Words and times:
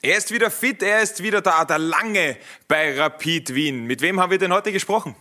Er 0.00 0.16
ist 0.16 0.30
wieder 0.30 0.48
fit, 0.52 0.80
er 0.80 1.02
ist 1.02 1.24
wieder 1.24 1.40
da, 1.40 1.64
der 1.64 1.80
Lange 1.80 2.36
bei 2.68 2.96
Rapid 2.96 3.52
Wien. 3.56 3.82
Mit 3.84 4.00
wem 4.00 4.20
haben 4.20 4.30
wir 4.30 4.38
denn 4.38 4.52
heute 4.52 4.70
gesprochen? 4.70 5.16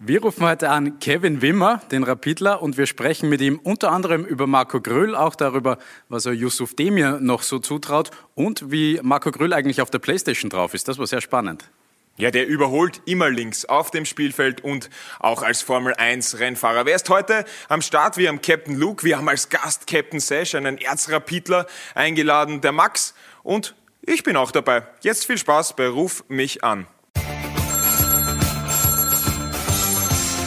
Wir 0.00 0.20
rufen 0.20 0.44
heute 0.44 0.70
an 0.70 0.98
Kevin 0.98 1.40
Wimmer, 1.40 1.80
den 1.92 2.02
Rapidler, 2.02 2.62
und 2.62 2.76
wir 2.76 2.86
sprechen 2.86 3.28
mit 3.28 3.40
ihm 3.40 3.60
unter 3.62 3.92
anderem 3.92 4.24
über 4.24 4.48
Marco 4.48 4.80
Gröll, 4.80 5.14
auch 5.14 5.36
darüber, 5.36 5.78
was 6.08 6.26
er 6.26 6.32
Yusuf 6.32 6.74
Demir 6.74 7.20
noch 7.20 7.44
so 7.44 7.60
zutraut 7.60 8.10
und 8.34 8.72
wie 8.72 8.98
Marco 9.04 9.30
Gröll 9.30 9.52
eigentlich 9.52 9.80
auf 9.80 9.90
der 9.90 10.00
Playstation 10.00 10.50
drauf 10.50 10.74
ist. 10.74 10.88
Das 10.88 10.98
war 10.98 11.06
sehr 11.06 11.20
spannend. 11.20 11.70
Ja, 12.16 12.32
der 12.32 12.48
überholt 12.48 13.02
immer 13.06 13.30
links 13.30 13.66
auf 13.66 13.92
dem 13.92 14.04
Spielfeld 14.04 14.64
und 14.64 14.90
auch 15.20 15.44
als 15.44 15.62
Formel 15.62 15.94
1 15.94 16.40
Rennfahrer. 16.40 16.86
Wer 16.86 16.96
ist 16.96 17.08
heute 17.08 17.44
am 17.68 17.82
Start? 17.82 18.16
Wir 18.16 18.30
haben 18.30 18.42
Captain 18.42 18.76
Luke, 18.76 19.04
wir 19.04 19.16
haben 19.16 19.28
als 19.28 19.48
Gast 19.48 19.86
Captain 19.86 20.18
Sash, 20.18 20.56
einen 20.56 20.78
Erzrapidler 20.78 21.68
eingeladen, 21.94 22.60
der 22.60 22.72
Max 22.72 23.14
und 23.44 23.76
ich 24.02 24.22
bin 24.22 24.36
auch 24.36 24.50
dabei. 24.50 24.82
Jetzt 25.00 25.26
viel 25.26 25.38
Spaß 25.38 25.74
bei 25.76 25.88
Ruf 25.88 26.24
mich 26.28 26.64
an. 26.64 26.86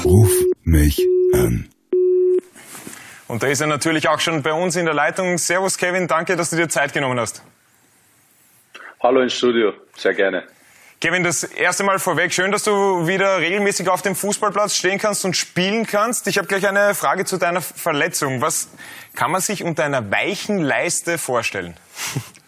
Ruf 0.03 0.31
mich 0.63 1.01
an. 1.33 1.69
Und 3.27 3.41
da 3.41 3.47
ist 3.47 3.61
er 3.61 3.67
natürlich 3.67 4.07
auch 4.07 4.19
schon 4.19 4.43
bei 4.43 4.53
uns 4.53 4.75
in 4.75 4.85
der 4.85 4.93
Leitung. 4.93 5.37
Servus 5.37 5.77
Kevin, 5.77 6.07
danke, 6.07 6.35
dass 6.35 6.51
du 6.51 6.57
dir 6.57 6.69
Zeit 6.69 6.93
genommen 6.93 7.19
hast. 7.19 7.41
Hallo 9.01 9.21
ins 9.21 9.33
Studio, 9.33 9.73
sehr 9.95 10.13
gerne. 10.13 10.43
Kevin, 11.01 11.23
das 11.23 11.43
erste 11.43 11.83
Mal 11.83 11.99
vorweg, 11.99 12.33
schön, 12.33 12.51
dass 12.51 12.63
du 12.63 13.07
wieder 13.07 13.39
regelmäßig 13.39 13.89
auf 13.89 14.01
dem 14.01 14.15
Fußballplatz 14.15 14.75
stehen 14.75 14.97
kannst 14.97 15.25
und 15.25 15.35
spielen 15.35 15.85
kannst. 15.85 16.27
Ich 16.27 16.37
habe 16.37 16.47
gleich 16.47 16.67
eine 16.67 16.95
Frage 16.95 17.25
zu 17.25 17.37
deiner 17.37 17.61
Verletzung. 17.61 18.41
Was 18.41 18.69
kann 19.13 19.31
man 19.31 19.41
sich 19.41 19.63
unter 19.63 19.83
einer 19.83 20.09
weichen 20.11 20.59
Leiste 20.59 21.17
vorstellen? 21.17 21.75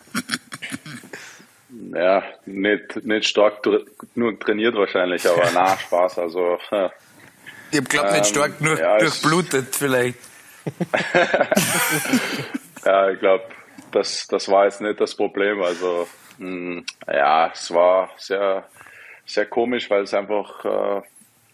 Ja, 1.97 2.23
nicht, 2.45 3.03
nicht 3.05 3.27
stark 3.27 3.67
nur 4.13 4.39
trainiert 4.39 4.75
wahrscheinlich, 4.75 5.27
aber 5.27 5.49
na, 5.53 5.75
Spaß. 5.75 6.19
Also, 6.19 6.59
ich 7.71 7.83
glaube 7.85 8.11
nicht 8.11 8.27
stark 8.27 8.53
ähm, 8.59 8.67
nur 8.67 8.79
ja, 8.79 8.99
durchblutet 8.99 9.75
vielleicht. 9.75 10.19
ja, 12.85 13.09
ich 13.09 13.19
glaube, 13.19 13.45
das, 13.91 14.27
das 14.27 14.47
war 14.47 14.65
jetzt 14.65 14.81
nicht 14.81 15.01
das 15.01 15.15
Problem. 15.15 15.63
Also, 15.63 16.07
mh, 16.37 16.47
hm, 16.47 16.85
ja, 17.07 17.49
es 17.51 17.73
war 17.73 18.11
sehr, 18.17 18.65
sehr 19.25 19.47
komisch, 19.47 19.89
weil 19.89 20.03
es 20.03 20.13
einfach 20.13 20.65
äh, 20.65 21.01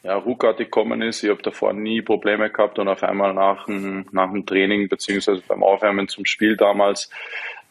ja, 0.04 0.18
ruckartig 0.18 0.68
gekommen 0.68 1.02
ist. 1.02 1.24
Ich 1.24 1.30
habe 1.30 1.42
davor 1.42 1.72
nie 1.72 2.02
Probleme 2.02 2.50
gehabt 2.50 2.80
und 2.80 2.90
auf 2.90 3.02
einmal 3.02 3.34
nach 3.34 3.66
dem, 3.66 4.08
nach 4.12 4.30
dem 4.30 4.46
Training 4.46 4.90
beziehungsweise 4.90 5.42
beim 5.48 5.64
Aufwärmen 5.64 6.10
zum 6.10 6.26
Spiel 6.26 6.58
damals 6.58 7.10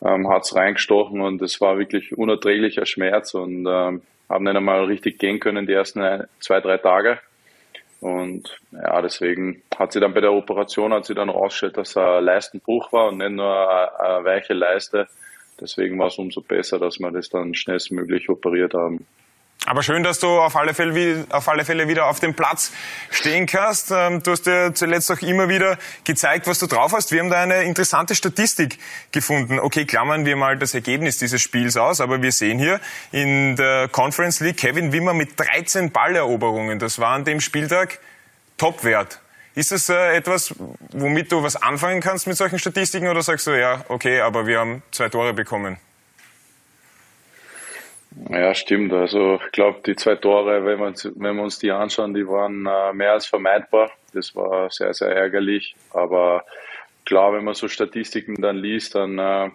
ähm, 0.05 0.29
hat 0.29 0.45
es 0.45 0.55
reingestochen 0.55 1.21
und 1.21 1.41
es 1.43 1.61
war 1.61 1.79
wirklich 1.79 2.17
unerträglicher 2.17 2.87
Schmerz 2.87 3.35
und 3.35 3.67
ähm, 3.67 4.03
habe 4.29 4.45
nicht 4.45 4.57
einmal 4.57 4.85
richtig 4.85 5.19
gehen 5.19 5.41
können 5.41 5.67
die 5.67 5.73
ersten 5.73 6.25
zwei, 6.41 6.61
drei 6.61 6.79
Tage. 6.79 7.19
Und 8.01 8.59
ja, 8.73 9.01
deswegen 9.01 9.63
hat 9.77 9.93
sie 9.93 10.01
dann 10.01 10.13
bei 10.13 10.21
der 10.21 10.33
Operation 10.33 10.93
hat 10.93 11.05
sie 11.05 11.15
dann 11.15 11.29
rausgestellt, 11.29 11.77
dass 11.77 11.97
ein 11.97 12.25
Leistenbruch 12.25 12.93
war 12.93 13.09
und 13.09 13.19
nicht 13.19 13.31
nur 13.31 13.71
eine, 13.71 14.01
eine 14.01 14.25
weiche 14.25 14.55
Leiste. 14.55 15.07
Deswegen 15.61 15.99
war 16.01 16.09
es 16.09 16.19
umso 16.19 16.41
besser, 16.41 16.81
dass 16.81 16.99
wir 16.99 17.13
das 17.13 17.29
dann 17.29 17.55
schnellstmöglich 17.55 18.29
operiert 18.29 18.75
haben. 18.75 19.07
Aber 19.65 19.85
schön, 19.85 20.03
dass 20.03 20.19
du 20.19 20.27
auf 20.41 20.57
alle, 20.57 20.75
Fälle, 20.75 21.25
auf 21.31 21.49
alle 21.49 21.65
Fälle 21.65 21.87
wieder 21.87 22.07
auf 22.07 22.19
dem 22.19 22.35
Platz 22.35 22.73
stehen 23.11 23.47
kannst. 23.47 23.93
Ähm, 23.93 24.21
du 24.21 24.33
hast 24.33 24.45
dir 24.45 24.75
zuletzt 24.75 25.11
auch 25.13 25.21
immer 25.21 25.49
wieder 25.49 25.79
gezeigt, 26.03 26.49
was 26.49 26.59
du 26.59 26.67
drauf 26.67 26.93
hast. 26.93 27.13
Wir 27.13 27.21
haben 27.21 27.31
da 27.31 27.43
eine 27.43 27.63
interessante 27.63 28.17
Statistik 28.17 28.79
gefunden. 29.13 29.61
Okay, 29.61 29.85
klammern 29.85 30.27
wir 30.27 30.35
mal 30.35 30.59
das 30.59 30.75
Ergebnis 30.75 31.19
dieses 31.19 31.41
Spiels 31.41 31.77
aus, 31.77 32.01
aber 32.01 32.21
wir 32.23 32.33
sehen 32.33 32.59
hier 32.59 32.81
in 33.13 33.55
der 33.55 33.87
Conference 33.87 34.41
League 34.41 34.57
Kevin 34.57 34.93
Wimmer 34.93 35.15
mit 35.15 35.39
13 35.39 35.93
Balleroberungen. 35.93 36.81
Das 36.81 36.99
war 36.99 37.15
an 37.15 37.25
dem 37.25 37.41
Spieltag 37.41 38.01
Topwert. 38.57 39.21
Ist 39.55 39.71
das 39.71 39.89
äh, 39.89 40.17
etwas, 40.17 40.55
womit 40.91 41.31
du 41.31 41.43
was 41.45 41.55
anfangen 41.55 42.01
kannst 42.01 42.27
mit 42.27 42.37
solchen 42.37 42.59
Statistiken 42.59 43.07
oder 43.07 43.23
sagst 43.23 43.47
du, 43.47 43.53
ja, 43.53 43.85
okay, 43.89 44.23
aber 44.23 44.47
wir 44.47 44.59
haben 44.59 44.83
zwei 44.91 45.09
Tore 45.09 45.35
bekommen? 45.35 45.77
Ja, 48.31 48.55
stimmt. 48.55 48.93
Also 48.93 49.41
ich 49.45 49.53
glaube, 49.53 49.81
die 49.87 49.97
zwei 49.97 50.17
Tore, 50.17 50.65
wenn 50.65 50.79
wir, 50.79 50.95
wenn 51.17 51.37
wir 51.37 51.43
uns 51.43 51.59
die 51.59 51.71
anschauen, 51.71 52.15
die 52.15 52.27
waren 52.27 52.67
äh, 52.67 52.93
mehr 52.93 53.13
als 53.13 53.27
vermeidbar. 53.27 53.91
Das 54.13 54.35
war 54.35 54.71
sehr, 54.71 54.93
sehr 54.95 55.09
ärgerlich. 55.09 55.75
Aber 55.93 56.45
klar, 57.05 57.33
wenn 57.33 57.45
man 57.45 57.55
so 57.55 57.69
Statistiken 57.69 58.41
dann 58.41 58.57
liest, 58.57 58.95
dann 58.95 59.19
äh, 59.19 59.51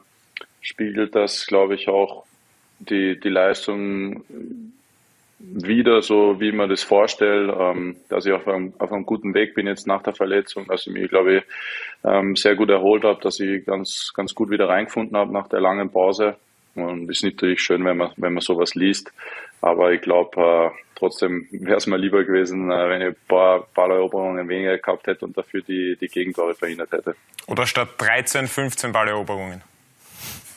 spiegelt 0.62 1.16
das, 1.16 1.46
glaube 1.46 1.76
ich, 1.76 1.88
auch 1.88 2.26
die, 2.80 3.20
die 3.20 3.30
Leistung 3.30 4.24
wieder, 5.40 6.02
so 6.02 6.40
wie 6.40 6.52
man 6.52 6.70
das 6.70 6.82
vorstellt, 6.82 7.54
ähm, 7.58 7.98
dass 8.10 8.26
ich 8.26 8.34
auf 8.34 8.48
einem, 8.48 8.74
auf 8.80 8.92
einem 8.92 9.06
guten 9.06 9.34
Weg 9.36 9.54
bin 9.54 9.68
jetzt 9.68 9.86
nach 9.86 10.02
der 10.02 10.14
Verletzung, 10.14 10.66
dass 10.68 10.88
ich 10.88 10.94
mich, 10.94 11.10
glaube 11.10 11.38
ich, 11.38 11.44
ähm, 12.04 12.36
sehr 12.36 12.56
gut 12.56 12.70
erholt 12.70 13.04
habe, 13.04 13.22
dass 13.22 13.40
ich 13.40 13.66
ganz, 13.66 14.12
ganz 14.16 14.34
gut 14.34 14.50
wieder 14.50 14.68
reingefunden 14.68 15.16
habe 15.16 15.32
nach 15.32 15.48
der 15.48 15.62
langen 15.62 15.92
Pause. 15.92 16.38
Und 16.84 17.10
es 17.10 17.18
ist 17.18 17.24
natürlich 17.24 17.62
schön, 17.62 17.84
wenn 17.86 17.98
man, 17.98 18.12
wenn 18.18 18.34
man 18.34 18.42
sowas 18.42 18.76
liest. 18.76 19.12
Aber 19.62 19.92
ich 19.92 20.02
glaube, 20.02 20.42
äh, 20.42 20.84
trotzdem 20.96 21.48
wäre 21.52 21.78
es 21.78 21.88
mir 21.88 21.98
lieber 21.98 22.24
gewesen, 22.24 22.72
äh, 22.72 22.90
wenn 22.90 23.02
ich 23.02 23.08
ein 23.08 23.16
paar 23.28 23.68
Balleroberungen 23.74 24.48
weniger 24.48 24.78
gehabt 24.78 25.08
hätte 25.08 25.26
und 25.26 25.38
dafür 25.38 25.62
die, 25.62 25.98
die 26.00 26.08
Gegentore 26.08 26.54
verhindert 26.54 26.92
hätte. 26.92 27.16
Oder 27.48 27.66
statt 27.66 27.90
13, 27.98 28.48
15 28.48 28.92
Balleroberungen. 28.92 29.62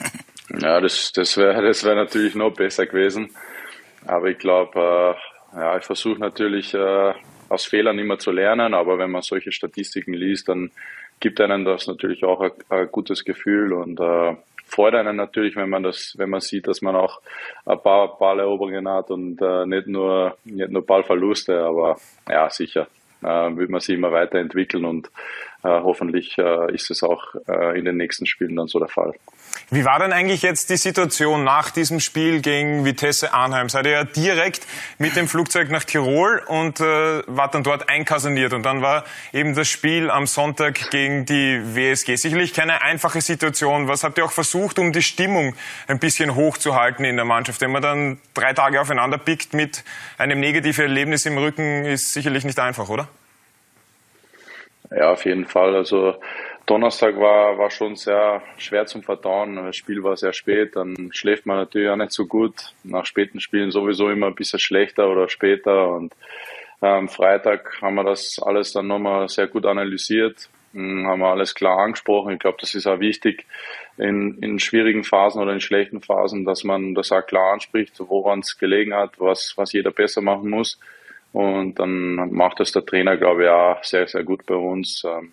Ja, 0.58 0.80
das, 0.80 1.12
das 1.12 1.36
wäre 1.36 1.62
das 1.62 1.84
wär 1.84 1.94
natürlich 1.94 2.34
noch 2.34 2.52
besser 2.52 2.84
gewesen. 2.84 3.30
Aber 4.04 4.26
ich 4.26 4.38
glaube, 4.38 5.16
äh, 5.54 5.56
ja, 5.56 5.76
ich 5.76 5.84
versuche 5.84 6.18
natürlich 6.18 6.74
äh, 6.74 7.14
aus 7.48 7.66
Fehlern 7.66 7.98
immer 8.00 8.18
zu 8.18 8.30
lernen, 8.32 8.74
aber 8.74 8.98
wenn 8.98 9.12
man 9.12 9.22
solche 9.22 9.52
Statistiken 9.52 10.12
liest, 10.12 10.48
dann 10.48 10.72
gibt 11.20 11.40
einem 11.40 11.64
das 11.64 11.86
natürlich 11.86 12.24
auch 12.24 12.40
ein, 12.40 12.52
ein 12.68 12.88
gutes 12.90 13.24
Gefühl 13.24 13.72
und 13.72 14.00
äh, 14.00 14.36
freut 14.70 14.94
einen 14.94 15.16
natürlich, 15.16 15.56
wenn 15.56 15.68
man 15.68 15.82
das, 15.82 16.14
wenn 16.16 16.30
man 16.30 16.40
sieht, 16.40 16.66
dass 16.66 16.82
man 16.82 16.96
auch 16.96 17.20
ein 17.66 17.80
paar 17.82 18.18
Balleroberungen 18.18 18.88
hat 18.88 19.10
und 19.10 19.40
äh, 19.42 19.66
nicht 19.66 19.86
nur 19.86 20.36
nicht 20.44 20.70
nur 20.70 20.86
Ballverluste, 20.86 21.62
aber 21.62 21.96
ja 22.28 22.48
sicher 22.50 22.86
äh, 23.22 23.56
will 23.56 23.68
man 23.68 23.80
sich 23.80 23.96
immer 23.96 24.12
weiterentwickeln 24.12 24.84
und 24.84 25.10
hoffentlich 25.68 26.38
äh, 26.38 26.74
ist 26.74 26.90
es 26.90 27.02
auch 27.02 27.34
äh, 27.46 27.78
in 27.78 27.84
den 27.84 27.96
nächsten 27.96 28.26
Spielen 28.26 28.56
dann 28.56 28.66
so 28.66 28.78
der 28.78 28.88
Fall. 28.88 29.14
Wie 29.70 29.84
war 29.84 29.98
denn 29.98 30.12
eigentlich 30.12 30.42
jetzt 30.42 30.70
die 30.70 30.76
Situation 30.76 31.44
nach 31.44 31.70
diesem 31.70 32.00
Spiel 32.00 32.40
gegen 32.40 32.84
Vitesse 32.84 33.32
Arnheim? 33.32 33.68
Seid 33.68 33.86
ihr 33.86 33.92
ja 33.92 34.04
direkt 34.04 34.66
mit 34.98 35.16
dem 35.16 35.28
Flugzeug 35.28 35.70
nach 35.70 35.84
Tirol 35.84 36.42
und 36.46 36.80
äh, 36.80 37.22
wart 37.26 37.54
dann 37.54 37.62
dort 37.62 37.88
einkasaniert. 37.88 38.52
Und 38.52 38.64
dann 38.64 38.82
war 38.82 39.04
eben 39.32 39.54
das 39.54 39.68
Spiel 39.68 40.10
am 40.10 40.26
Sonntag 40.26 40.90
gegen 40.90 41.24
die 41.24 41.60
WSG. 41.74 42.16
Sicherlich 42.16 42.52
keine 42.52 42.82
einfache 42.82 43.20
Situation. 43.20 43.86
Was 43.86 44.02
habt 44.02 44.18
ihr 44.18 44.24
auch 44.24 44.32
versucht, 44.32 44.78
um 44.78 44.92
die 44.92 45.02
Stimmung 45.02 45.54
ein 45.86 45.98
bisschen 45.98 46.34
hochzuhalten 46.34 47.04
in 47.04 47.16
der 47.16 47.24
Mannschaft? 47.24 47.60
Wenn 47.60 47.70
man 47.70 47.82
dann 47.82 48.18
drei 48.34 48.52
Tage 48.52 48.80
aufeinander 48.80 49.18
pickt 49.18 49.54
mit 49.54 49.84
einem 50.18 50.40
negativen 50.40 50.86
Erlebnis 50.86 51.26
im 51.26 51.38
Rücken, 51.38 51.84
ist 51.84 52.12
sicherlich 52.12 52.44
nicht 52.44 52.58
einfach, 52.58 52.88
oder? 52.88 53.08
Ja, 54.90 55.12
auf 55.12 55.24
jeden 55.24 55.46
Fall. 55.46 55.76
Also 55.76 56.16
Donnerstag 56.66 57.16
war, 57.16 57.58
war 57.58 57.70
schon 57.70 57.96
sehr 57.96 58.42
schwer 58.58 58.86
zum 58.86 59.02
Verdauen. 59.02 59.56
Das 59.56 59.76
Spiel 59.76 60.02
war 60.02 60.16
sehr 60.16 60.32
spät, 60.32 60.76
dann 60.76 61.10
schläft 61.12 61.46
man 61.46 61.58
natürlich 61.58 61.88
auch 61.88 61.96
nicht 61.96 62.12
so 62.12 62.26
gut. 62.26 62.54
Nach 62.82 63.06
späten 63.06 63.40
Spielen 63.40 63.70
sowieso 63.70 64.10
immer 64.10 64.26
ein 64.26 64.34
bisschen 64.34 64.58
schlechter 64.58 65.08
oder 65.08 65.28
später. 65.28 65.88
Und 65.90 66.14
am 66.80 67.04
ähm, 67.04 67.08
Freitag 67.08 67.80
haben 67.82 67.96
wir 67.96 68.04
das 68.04 68.38
alles 68.42 68.72
dann 68.72 68.86
nochmal 68.86 69.28
sehr 69.28 69.46
gut 69.46 69.66
analysiert, 69.66 70.48
hm, 70.72 71.06
haben 71.06 71.20
wir 71.20 71.28
alles 71.28 71.54
klar 71.54 71.78
angesprochen. 71.78 72.32
Ich 72.34 72.38
glaube, 72.38 72.58
das 72.60 72.74
ist 72.74 72.86
auch 72.86 73.00
wichtig 73.00 73.46
in, 73.98 74.38
in 74.40 74.58
schwierigen 74.58 75.04
Phasen 75.04 75.42
oder 75.42 75.52
in 75.52 75.60
schlechten 75.60 76.00
Phasen, 76.00 76.44
dass 76.44 76.64
man 76.64 76.94
das 76.94 77.12
auch 77.12 77.26
klar 77.26 77.52
anspricht, 77.52 77.94
woran 77.98 78.40
es 78.40 78.58
gelegen 78.58 78.94
hat, 78.94 79.18
was, 79.18 79.52
was 79.56 79.72
jeder 79.72 79.90
besser 79.90 80.22
machen 80.22 80.48
muss. 80.48 80.78
Und 81.32 81.78
dann 81.78 82.32
macht 82.32 82.60
das 82.60 82.72
der 82.72 82.84
Trainer, 82.84 83.16
glaube 83.16 83.44
ich, 83.44 83.48
auch 83.48 83.84
sehr, 83.84 84.06
sehr 84.08 84.24
gut 84.24 84.46
bei 84.46 84.56
uns. 84.56 85.04
Ähm, 85.04 85.32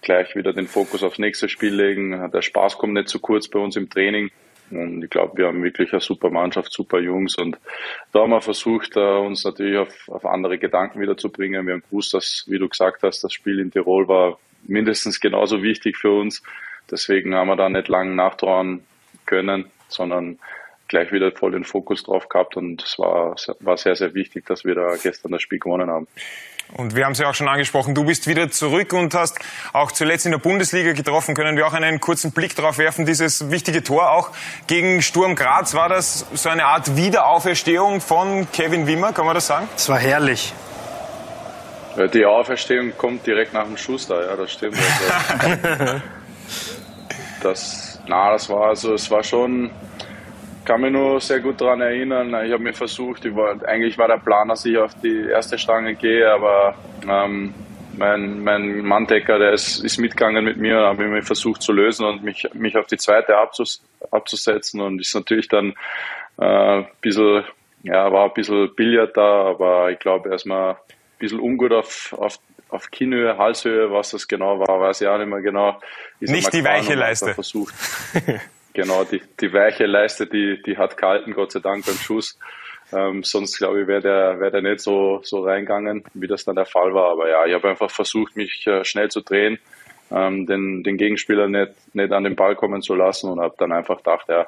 gleich 0.00 0.36
wieder 0.36 0.52
den 0.52 0.68
Fokus 0.68 1.02
aufs 1.02 1.18
nächste 1.18 1.48
Spiel 1.48 1.74
legen. 1.74 2.30
Der 2.32 2.42
Spaß 2.42 2.78
kommt 2.78 2.94
nicht 2.94 3.08
zu 3.08 3.18
kurz 3.18 3.48
bei 3.48 3.58
uns 3.58 3.76
im 3.76 3.88
Training. 3.88 4.30
Und 4.70 5.02
ich 5.02 5.10
glaube, 5.10 5.36
wir 5.36 5.46
haben 5.46 5.62
wirklich 5.62 5.92
eine 5.92 6.00
super 6.00 6.30
Mannschaft, 6.30 6.72
super 6.72 7.00
Jungs. 7.00 7.36
Und 7.36 7.58
da 8.12 8.20
haben 8.20 8.30
wir 8.30 8.40
versucht, 8.40 8.96
äh, 8.96 9.00
uns 9.00 9.44
natürlich 9.44 9.78
auf, 9.78 10.08
auf 10.08 10.24
andere 10.24 10.58
Gedanken 10.58 11.00
wieder 11.00 11.16
zu 11.16 11.30
bringen. 11.30 11.66
Wir 11.66 11.74
haben 11.74 11.82
gewusst, 11.90 12.14
dass, 12.14 12.44
wie 12.46 12.58
du 12.58 12.68
gesagt 12.68 13.02
hast, 13.02 13.24
das 13.24 13.32
Spiel 13.32 13.58
in 13.58 13.70
Tirol 13.70 14.08
war 14.08 14.38
mindestens 14.66 15.20
genauso 15.20 15.62
wichtig 15.62 15.96
für 15.96 16.12
uns. 16.12 16.42
Deswegen 16.90 17.34
haben 17.34 17.48
wir 17.48 17.56
da 17.56 17.68
nicht 17.68 17.88
lange 17.88 18.14
nachtrauen 18.14 18.84
können, 19.26 19.66
sondern 19.88 20.38
gleich 20.88 21.12
wieder 21.12 21.32
voll 21.32 21.52
den 21.52 21.64
Fokus 21.64 22.02
drauf 22.02 22.28
gehabt 22.28 22.56
und 22.56 22.82
es 22.82 22.98
war, 22.98 23.36
war 23.60 23.76
sehr, 23.76 23.96
sehr 23.96 24.14
wichtig, 24.14 24.46
dass 24.46 24.64
wir 24.64 24.74
da 24.74 24.96
gestern 25.02 25.32
das 25.32 25.42
Spiel 25.42 25.58
gewonnen 25.58 25.90
haben. 25.90 26.06
Und 26.72 26.96
wir 26.96 27.04
haben 27.04 27.12
es 27.12 27.18
ja 27.18 27.28
auch 27.28 27.34
schon 27.34 27.48
angesprochen, 27.48 27.94
du 27.94 28.04
bist 28.04 28.26
wieder 28.26 28.50
zurück 28.50 28.92
und 28.94 29.14
hast 29.14 29.38
auch 29.72 29.92
zuletzt 29.92 30.24
in 30.24 30.32
der 30.32 30.38
Bundesliga 30.38 30.92
getroffen. 30.92 31.34
Können 31.34 31.56
wir 31.56 31.66
auch 31.66 31.74
einen 31.74 32.00
kurzen 32.00 32.32
Blick 32.32 32.56
darauf 32.56 32.78
werfen, 32.78 33.04
dieses 33.04 33.50
wichtige 33.50 33.82
Tor 33.82 34.10
auch 34.10 34.30
gegen 34.66 35.02
Sturm 35.02 35.34
Graz, 35.34 35.74
war 35.74 35.88
das 35.88 36.26
so 36.32 36.48
eine 36.48 36.64
Art 36.64 36.96
Wiederauferstehung 36.96 38.00
von 38.00 38.50
Kevin 38.50 38.86
Wimmer, 38.86 39.12
kann 39.12 39.26
man 39.26 39.34
das 39.34 39.46
sagen? 39.46 39.68
Es 39.76 39.88
war 39.88 39.98
herrlich. 39.98 40.54
Die 42.12 42.24
Auferstehung 42.24 42.92
kommt 42.96 43.24
direkt 43.24 43.52
nach 43.52 43.66
dem 43.66 43.76
Schuss 43.76 44.08
da, 44.08 44.20
ja, 44.20 44.34
das 44.34 44.52
stimmt. 44.52 44.76
Also, 44.76 46.00
das, 47.42 48.00
na, 48.08 48.32
das 48.32 48.48
war 48.48 48.68
also, 48.68 48.94
es 48.94 49.08
war 49.12 49.22
schon, 49.22 49.70
kann 50.64 50.80
mich 50.80 50.92
nur 50.92 51.20
sehr 51.20 51.40
gut 51.40 51.60
daran 51.60 51.80
erinnern. 51.80 52.28
Ich 52.44 52.52
habe 52.52 52.62
mir 52.62 52.72
versucht, 52.72 53.24
ich 53.24 53.34
war, 53.34 53.56
eigentlich 53.66 53.98
war 53.98 54.08
der 54.08 54.18
Plan, 54.18 54.48
dass 54.48 54.64
ich 54.64 54.78
auf 54.78 54.92
die 55.02 55.26
erste 55.28 55.58
Stange 55.58 55.94
gehe, 55.94 56.30
aber 56.30 56.74
ähm, 57.08 57.54
mein, 57.96 58.42
mein 58.42 58.78
Manndecker, 58.84 59.38
der 59.38 59.52
ist, 59.52 59.84
ist 59.84 59.98
mitgegangen 59.98 60.44
mit 60.44 60.56
mir 60.56 60.78
und 60.78 60.84
habe 60.84 61.06
mir 61.06 61.22
versucht 61.22 61.62
zu 61.62 61.72
lösen 61.72 62.06
und 62.06 62.22
mich, 62.22 62.48
mich 62.54 62.76
auf 62.76 62.86
die 62.86 62.96
zweite 62.96 63.36
abzus, 63.36 63.82
abzusetzen 64.10 64.80
und 64.80 65.00
ist 65.00 65.14
natürlich 65.14 65.48
dann 65.48 65.74
äh, 66.38 66.44
ein 66.78 66.86
bisschen, 67.00 67.44
ja, 67.82 68.10
war 68.12 68.24
ein 68.26 68.34
bisschen 68.34 68.74
Billard 68.74 69.16
da, 69.16 69.44
aber 69.50 69.90
ich 69.90 69.98
glaube 69.98 70.30
erstmal 70.30 70.72
ein 70.72 70.76
bisschen 71.18 71.40
ungut 71.40 71.72
auf, 71.72 72.14
auf, 72.18 72.38
auf 72.68 72.90
Kinnhöhe, 72.90 73.36
Halshöhe, 73.38 73.90
was 73.90 74.10
das 74.10 74.26
genau 74.26 74.58
war, 74.58 74.80
weiß 74.80 75.02
ich 75.02 75.08
auch 75.08 75.18
nicht 75.18 75.28
mehr 75.28 75.42
genau. 75.42 75.80
Ist 76.20 76.30
nicht 76.30 76.52
die 76.52 76.64
weiche 76.64 76.94
Leiste. 76.94 77.34
Versucht. 77.34 77.74
Genau, 78.74 79.04
die, 79.04 79.22
die 79.40 79.52
weiche 79.52 79.86
Leiste, 79.86 80.26
die, 80.26 80.60
die 80.60 80.76
hat 80.76 80.96
gehalten, 80.96 81.32
Gott 81.32 81.52
sei 81.52 81.60
Dank 81.60 81.86
beim 81.86 81.94
Schuss. 81.94 82.38
Ähm, 82.92 83.22
sonst 83.22 83.56
glaube 83.56 83.82
ich, 83.82 83.86
wäre 83.86 84.02
der, 84.02 84.40
wär 84.40 84.50
der 84.50 84.62
nicht 84.62 84.80
so, 84.80 85.20
so 85.22 85.44
reingegangen, 85.44 86.04
wie 86.12 86.26
das 86.26 86.44
dann 86.44 86.56
der 86.56 86.66
Fall 86.66 86.92
war. 86.92 87.12
Aber 87.12 87.28
ja, 87.28 87.46
ich 87.46 87.54
habe 87.54 87.70
einfach 87.70 87.90
versucht, 87.90 88.36
mich 88.36 88.66
äh, 88.66 88.84
schnell 88.84 89.10
zu 89.10 89.20
drehen, 89.20 89.58
ähm, 90.10 90.46
den, 90.46 90.82
den 90.82 90.96
Gegenspieler 90.96 91.48
nicht, 91.48 91.72
nicht 91.94 92.12
an 92.12 92.24
den 92.24 92.34
Ball 92.34 92.56
kommen 92.56 92.82
zu 92.82 92.96
lassen 92.96 93.30
und 93.30 93.40
habe 93.40 93.54
dann 93.58 93.72
einfach 93.72 93.98
gedacht, 93.98 94.28
ja, 94.28 94.46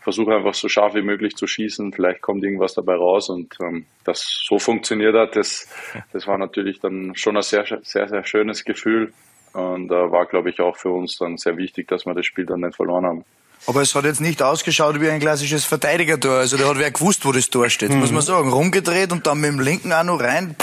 versuche 0.00 0.34
einfach 0.34 0.54
so 0.54 0.68
scharf 0.68 0.94
wie 0.94 1.02
möglich 1.02 1.36
zu 1.36 1.46
schießen, 1.46 1.92
vielleicht 1.92 2.22
kommt 2.22 2.44
irgendwas 2.44 2.74
dabei 2.74 2.94
raus 2.94 3.28
und 3.28 3.56
ähm, 3.60 3.86
das 4.04 4.24
so 4.46 4.58
funktioniert 4.58 5.14
hat, 5.14 5.36
das, 5.36 5.68
das 6.12 6.26
war 6.26 6.38
natürlich 6.38 6.80
dann 6.80 7.14
schon 7.14 7.36
ein 7.36 7.42
sehr, 7.42 7.64
sehr, 7.82 8.08
sehr 8.08 8.24
schönes 8.24 8.64
Gefühl 8.64 9.12
und 9.52 9.90
äh, 9.90 10.10
war, 10.10 10.26
glaube 10.26 10.50
ich, 10.50 10.60
auch 10.60 10.76
für 10.76 10.90
uns 10.90 11.18
dann 11.18 11.36
sehr 11.36 11.56
wichtig, 11.56 11.88
dass 11.88 12.06
wir 12.06 12.14
das 12.14 12.24
Spiel 12.24 12.46
dann 12.46 12.60
nicht 12.60 12.76
verloren 12.76 13.04
haben. 13.04 13.24
Aber 13.66 13.82
es 13.82 13.94
hat 13.94 14.04
jetzt 14.04 14.20
nicht 14.20 14.42
ausgeschaut 14.42 15.00
wie 15.00 15.10
ein 15.10 15.20
klassisches 15.20 15.64
Verteidigertor. 15.64 16.38
Also 16.38 16.56
da 16.56 16.68
hat 16.68 16.78
wer 16.78 16.90
gewusst, 16.90 17.24
wo 17.24 17.32
das 17.32 17.50
Tor 17.50 17.68
steht, 17.68 17.90
mhm. 17.90 18.00
muss 18.00 18.12
man 18.12 18.22
sagen. 18.22 18.52
Rumgedreht 18.52 19.12
und 19.12 19.26
dann 19.26 19.40
mit 19.40 19.50
dem 19.50 19.60
linken 19.60 19.92
auch 19.92 20.04
noch 20.04 20.20
rein. 20.20 20.54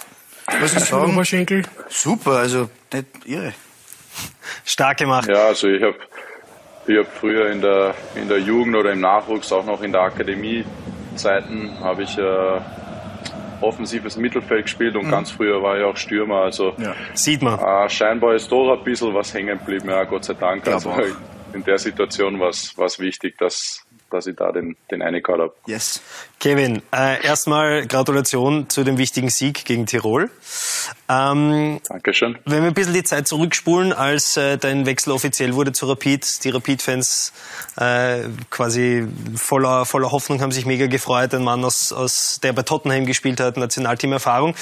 Was 0.60 0.74
ich 0.74 0.84
sagen? 0.86 1.14
Oberschenkel. 1.14 1.64
Super, 1.90 2.32
also 2.32 2.70
nicht 2.94 3.08
irre. 3.26 3.54
Stark 4.66 4.98
gemacht. 4.98 5.28
Ja, 5.28 5.48
also 5.48 5.68
ich 5.68 5.82
habe 5.82 5.96
ich 6.86 6.98
hab 6.98 7.08
früher 7.18 7.50
in 7.50 7.62
der, 7.62 7.96
in 8.16 8.28
der 8.28 8.40
Jugend 8.40 8.76
oder 8.76 8.92
im 8.92 9.00
Nachwuchs, 9.00 9.52
auch 9.52 9.66
noch 9.66 9.82
in 9.82 9.92
der 9.92 10.02
Akademie-Zeiten, 10.02 11.80
habe 11.80 12.04
ich 12.04 12.18
äh, 12.18 12.60
offensives 13.62 14.18
Mittelfeld 14.18 14.66
gespielt 14.66 14.96
und 14.96 15.08
mhm. 15.08 15.12
ganz 15.12 15.32
früher 15.32 15.62
war 15.64 15.78
ich 15.78 15.84
auch 15.84 15.98
Stürmer. 15.98 16.42
Also 16.42 16.74
ja. 16.78 16.94
sieht 17.14 17.42
man. 17.42 17.60
Äh, 17.60 17.90
scheinbar 17.90 18.36
ist 18.36 18.52
doch 18.52 18.78
ein 18.78 18.84
bisschen 18.84 19.14
was 19.14 19.34
hängen 19.34 19.58
geblieben, 19.60 19.90
ja, 19.90 20.04
Gott 20.04 20.26
sei 20.26 20.34
Dank. 20.34 20.68
Also, 20.68 20.94
in 21.54 21.64
der 21.64 21.78
Situation 21.78 22.40
war 22.40 22.50
es 22.50 23.00
wichtig, 23.00 23.38
dass, 23.38 23.84
dass 24.10 24.28
ich 24.28 24.36
da 24.36 24.52
den, 24.52 24.76
den 24.92 25.02
Einigkeit 25.02 25.40
habe. 25.40 25.54
Yes. 25.66 26.02
Kevin, 26.40 26.82
äh, 26.94 27.26
erstmal 27.26 27.88
Gratulation 27.88 28.70
zu 28.70 28.84
dem 28.84 28.98
wichtigen 28.98 29.30
Sieg 29.30 29.64
gegen 29.64 29.86
Tirol. 29.86 30.30
Ähm, 31.08 31.80
Dankeschön. 31.88 32.38
Wenn 32.46 32.64
wir 32.64 32.68
ein 32.68 32.74
bisschen 32.74 32.94
die 32.94 33.04
Zeit 33.04 33.30
zurückspulen, 33.30 33.94
als 33.94 34.36
äh, 34.36 34.58
dein 34.58 34.86
Wechsel 34.86 35.12
offiziell 35.12 35.54
wurde 35.54 35.72
zu 35.72 35.86
Rapid, 35.88 36.44
die 36.44 36.50
Rapid-Fans 36.50 37.32
äh, 37.78 38.24
quasi 38.50 39.08
voller, 39.36 39.86
voller 39.86 40.12
Hoffnung 40.12 40.42
haben 40.42 40.52
sich 40.52 40.66
mega 40.66 40.88
gefreut, 40.88 41.34
ein 41.34 41.44
Mann, 41.44 41.64
aus, 41.64 41.94
aus, 41.94 42.42
der 42.44 42.52
bei 42.52 42.64
Tottenham 42.64 43.06
gespielt 43.06 43.40
hat, 43.40 43.56
Nationalteam-Erfahrung. 43.56 44.56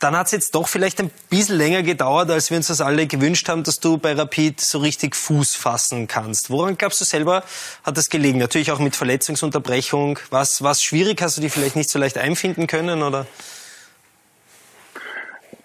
Dann 0.00 0.16
hat 0.16 0.26
es 0.26 0.32
jetzt 0.32 0.54
doch 0.54 0.68
vielleicht 0.68 1.00
ein 1.00 1.10
bisschen 1.28 1.58
länger 1.58 1.82
gedauert, 1.82 2.30
als 2.30 2.50
wir 2.50 2.56
uns 2.56 2.68
das 2.68 2.80
alle 2.80 3.08
gewünscht 3.08 3.48
haben, 3.48 3.64
dass 3.64 3.80
du 3.80 3.98
bei 3.98 4.12
Rapid 4.12 4.60
so 4.60 4.78
richtig 4.78 5.16
Fuß 5.16 5.56
fassen 5.56 6.06
kannst. 6.06 6.50
Woran 6.50 6.78
glaubst 6.78 7.00
du 7.00 7.04
selber, 7.04 7.42
hat 7.82 7.96
das 7.96 8.08
gelegen? 8.08 8.38
Natürlich 8.38 8.70
auch 8.70 8.78
mit 8.78 8.94
Verletzungsunterbrechung. 8.94 10.20
Was, 10.30 10.62
was 10.62 10.84
schwierig? 10.84 11.20
Hast 11.20 11.36
du 11.36 11.40
die 11.40 11.48
vielleicht 11.48 11.74
nicht 11.74 11.90
so 11.90 11.98
leicht 11.98 12.16
einfinden 12.16 12.68
können, 12.68 13.02
oder? 13.02 13.26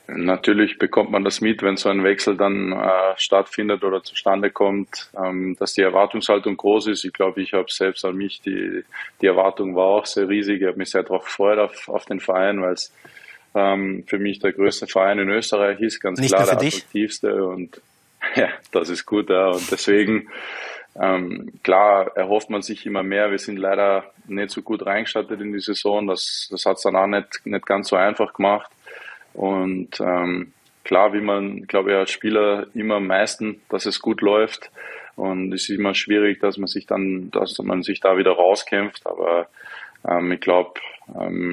Natürlich 0.07 0.79
bekommt 0.79 1.11
man 1.11 1.23
das 1.23 1.39
mit, 1.39 1.61
wenn 1.61 1.77
so 1.77 1.89
ein 1.89 2.03
Wechsel 2.03 2.35
dann 2.35 2.71
äh, 2.71 3.13
stattfindet 3.17 3.83
oder 3.83 4.03
zustande 4.03 4.49
kommt, 4.51 5.09
ähm, 5.17 5.55
dass 5.59 5.73
die 5.73 5.81
Erwartungshaltung 5.81 6.57
groß 6.57 6.87
ist. 6.87 7.05
Ich 7.05 7.13
glaube, 7.13 7.41
ich 7.41 7.53
habe 7.53 7.71
selbst 7.71 8.03
an 8.03 8.15
mich, 8.15 8.41
die, 8.41 8.83
die 9.21 9.25
Erwartung 9.25 9.75
war 9.75 9.87
auch 9.87 10.05
sehr 10.05 10.27
riesig. 10.27 10.61
Ich 10.61 10.67
habe 10.67 10.77
mich 10.77 10.91
sehr 10.91 11.03
darauf 11.03 11.25
gefreut 11.25 11.59
auf, 11.59 11.87
auf 11.87 12.05
den 12.05 12.19
Verein, 12.19 12.61
weil 12.61 12.73
es 12.73 12.91
ähm, 13.55 14.03
für 14.07 14.19
mich 14.19 14.39
der 14.39 14.53
größte 14.53 14.87
Verein 14.87 15.19
in 15.19 15.29
Österreich 15.29 15.79
ist, 15.79 15.99
ganz 15.99 16.19
Nicht 16.19 16.33
klar 16.33 16.45
der 16.45 16.53
attraktivste. 16.53 17.45
Und 17.45 17.81
ja, 18.35 18.49
das 18.71 18.89
ist 18.89 19.05
gut, 19.05 19.29
ja. 19.29 19.47
Und 19.49 19.71
deswegen, 19.71 20.29
ähm, 20.99 21.51
klar, 21.63 22.15
erhofft 22.15 22.49
man 22.49 22.61
sich 22.61 22.85
immer 22.85 23.03
mehr. 23.03 23.31
Wir 23.31 23.39
sind 23.39 23.57
leider 23.57 24.11
nicht 24.27 24.51
so 24.51 24.61
gut 24.61 24.85
reingestattet 24.85 25.39
in 25.41 25.53
die 25.53 25.59
Saison. 25.59 26.07
Das, 26.07 26.47
das 26.51 26.65
hat 26.65 26.77
es 26.77 26.83
dann 26.83 26.95
auch 26.95 27.07
nicht, 27.07 27.45
nicht 27.45 27.65
ganz 27.65 27.89
so 27.89 27.95
einfach 27.95 28.33
gemacht. 28.33 28.71
Und 29.33 29.99
ähm, 29.99 30.53
klar, 30.83 31.13
wie 31.13 31.21
man, 31.21 31.63
glaube 31.63 31.91
ich, 31.91 31.97
als 31.97 32.11
Spieler 32.11 32.67
immer 32.73 32.95
am 32.95 33.07
meisten, 33.07 33.61
dass 33.69 33.85
es 33.85 33.99
gut 33.99 34.21
läuft. 34.21 34.71
Und 35.15 35.53
es 35.53 35.69
ist 35.69 35.77
immer 35.77 35.93
schwierig, 35.93 36.39
dass 36.39 36.57
man 36.57 36.67
sich 36.67 36.87
dann, 36.87 37.29
dass 37.31 37.57
man 37.59 37.83
sich 37.83 37.99
da 37.99 38.17
wieder 38.17 38.31
rauskämpft. 38.31 39.05
Aber 39.05 39.47
ähm, 40.07 40.31
ich 40.31 40.41
glaube, 40.41 40.79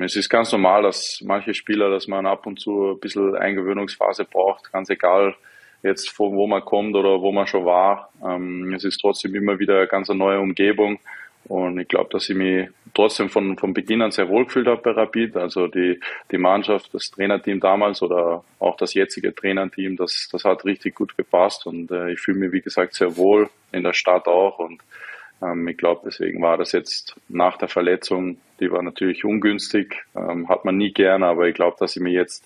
es 0.02 0.17
ist 0.17 0.29
ganz 0.29 0.52
normal, 0.52 0.82
dass 0.82 1.20
manche 1.25 1.55
Spieler, 1.55 1.91
dass 1.91 2.06
man 2.06 2.26
ab 2.26 2.47
und 2.47 2.61
zu 2.61 2.93
ein 2.93 3.00
bisschen 3.00 3.35
Eingewöhnungsphase 3.37 4.25
braucht, 4.25 4.73
ganz 4.73 4.91
egal 4.91 5.35
jetzt 5.82 6.11
von 6.11 6.35
wo 6.35 6.47
man 6.47 6.64
kommt 6.64 6.94
oder 6.94 7.20
wo 7.20 7.32
man 7.32 7.47
schon 7.47 7.64
war. 7.64 8.11
Ähm, 8.25 8.73
es 8.75 8.85
ist 8.85 8.99
trotzdem 9.00 9.35
immer 9.35 9.58
wieder 9.58 9.79
eine 9.79 9.87
ganz 9.87 10.08
neue 10.08 10.41
Umgebung. 10.41 10.99
Und 11.44 11.79
ich 11.81 11.88
glaube, 11.88 12.11
dass 12.12 12.29
ich 12.29 12.37
mich 12.37 12.69
trotzdem 12.93 13.31
von, 13.31 13.56
von 13.56 13.73
Beginn 13.73 14.02
an 14.02 14.11
sehr 14.11 14.29
wohl 14.29 14.44
gefühlt 14.44 14.67
habe 14.67 14.82
bei 14.82 14.91
Rapid. 14.91 15.37
Also 15.37 15.69
die, 15.69 15.99
die 16.31 16.38
Mannschaft, 16.38 16.93
das 16.93 17.11
Trainerteam 17.11 17.61
damals 17.61 18.03
oder 18.03 18.44
auch 18.58 18.76
das 18.76 18.94
jetzige 18.94 19.35
Trainerteam, 19.35 19.96
das, 19.96 20.29
das 20.31 20.44
hat 20.44 20.64
richtig 20.64 20.94
gut 20.94 21.17
gepasst. 21.17 21.67
Und 21.67 21.91
äh, 21.91 22.12
ich 22.12 22.20
fühle 22.20 22.38
mich, 22.38 22.53
wie 22.53 22.61
gesagt, 22.61 22.94
sehr 22.94 23.17
wohl 23.17 23.49
in 23.73 23.82
der 23.82 23.94
Stadt 23.94 24.26
auch. 24.26 24.58
Und 24.58 24.82
ähm, 25.43 25.67
ich 25.69 25.77
glaube, 25.77 26.03
deswegen 26.05 26.43
war 26.43 26.57
das 26.57 26.73
jetzt 26.73 27.17
nach 27.29 27.57
der 27.57 27.69
Verletzung, 27.69 28.39
die 28.61 28.71
war 28.71 28.83
natürlich 28.83 29.25
ungünstig, 29.25 30.03
ähm, 30.17 30.49
hat 30.49 30.65
man 30.65 30.77
nie 30.77 30.93
gern, 30.93 31.23
aber 31.23 31.49
ich 31.49 31.55
glaube, 31.55 31.77
dass 31.79 31.97
ich 31.97 32.03
mich 32.03 32.15
jetzt 32.15 32.44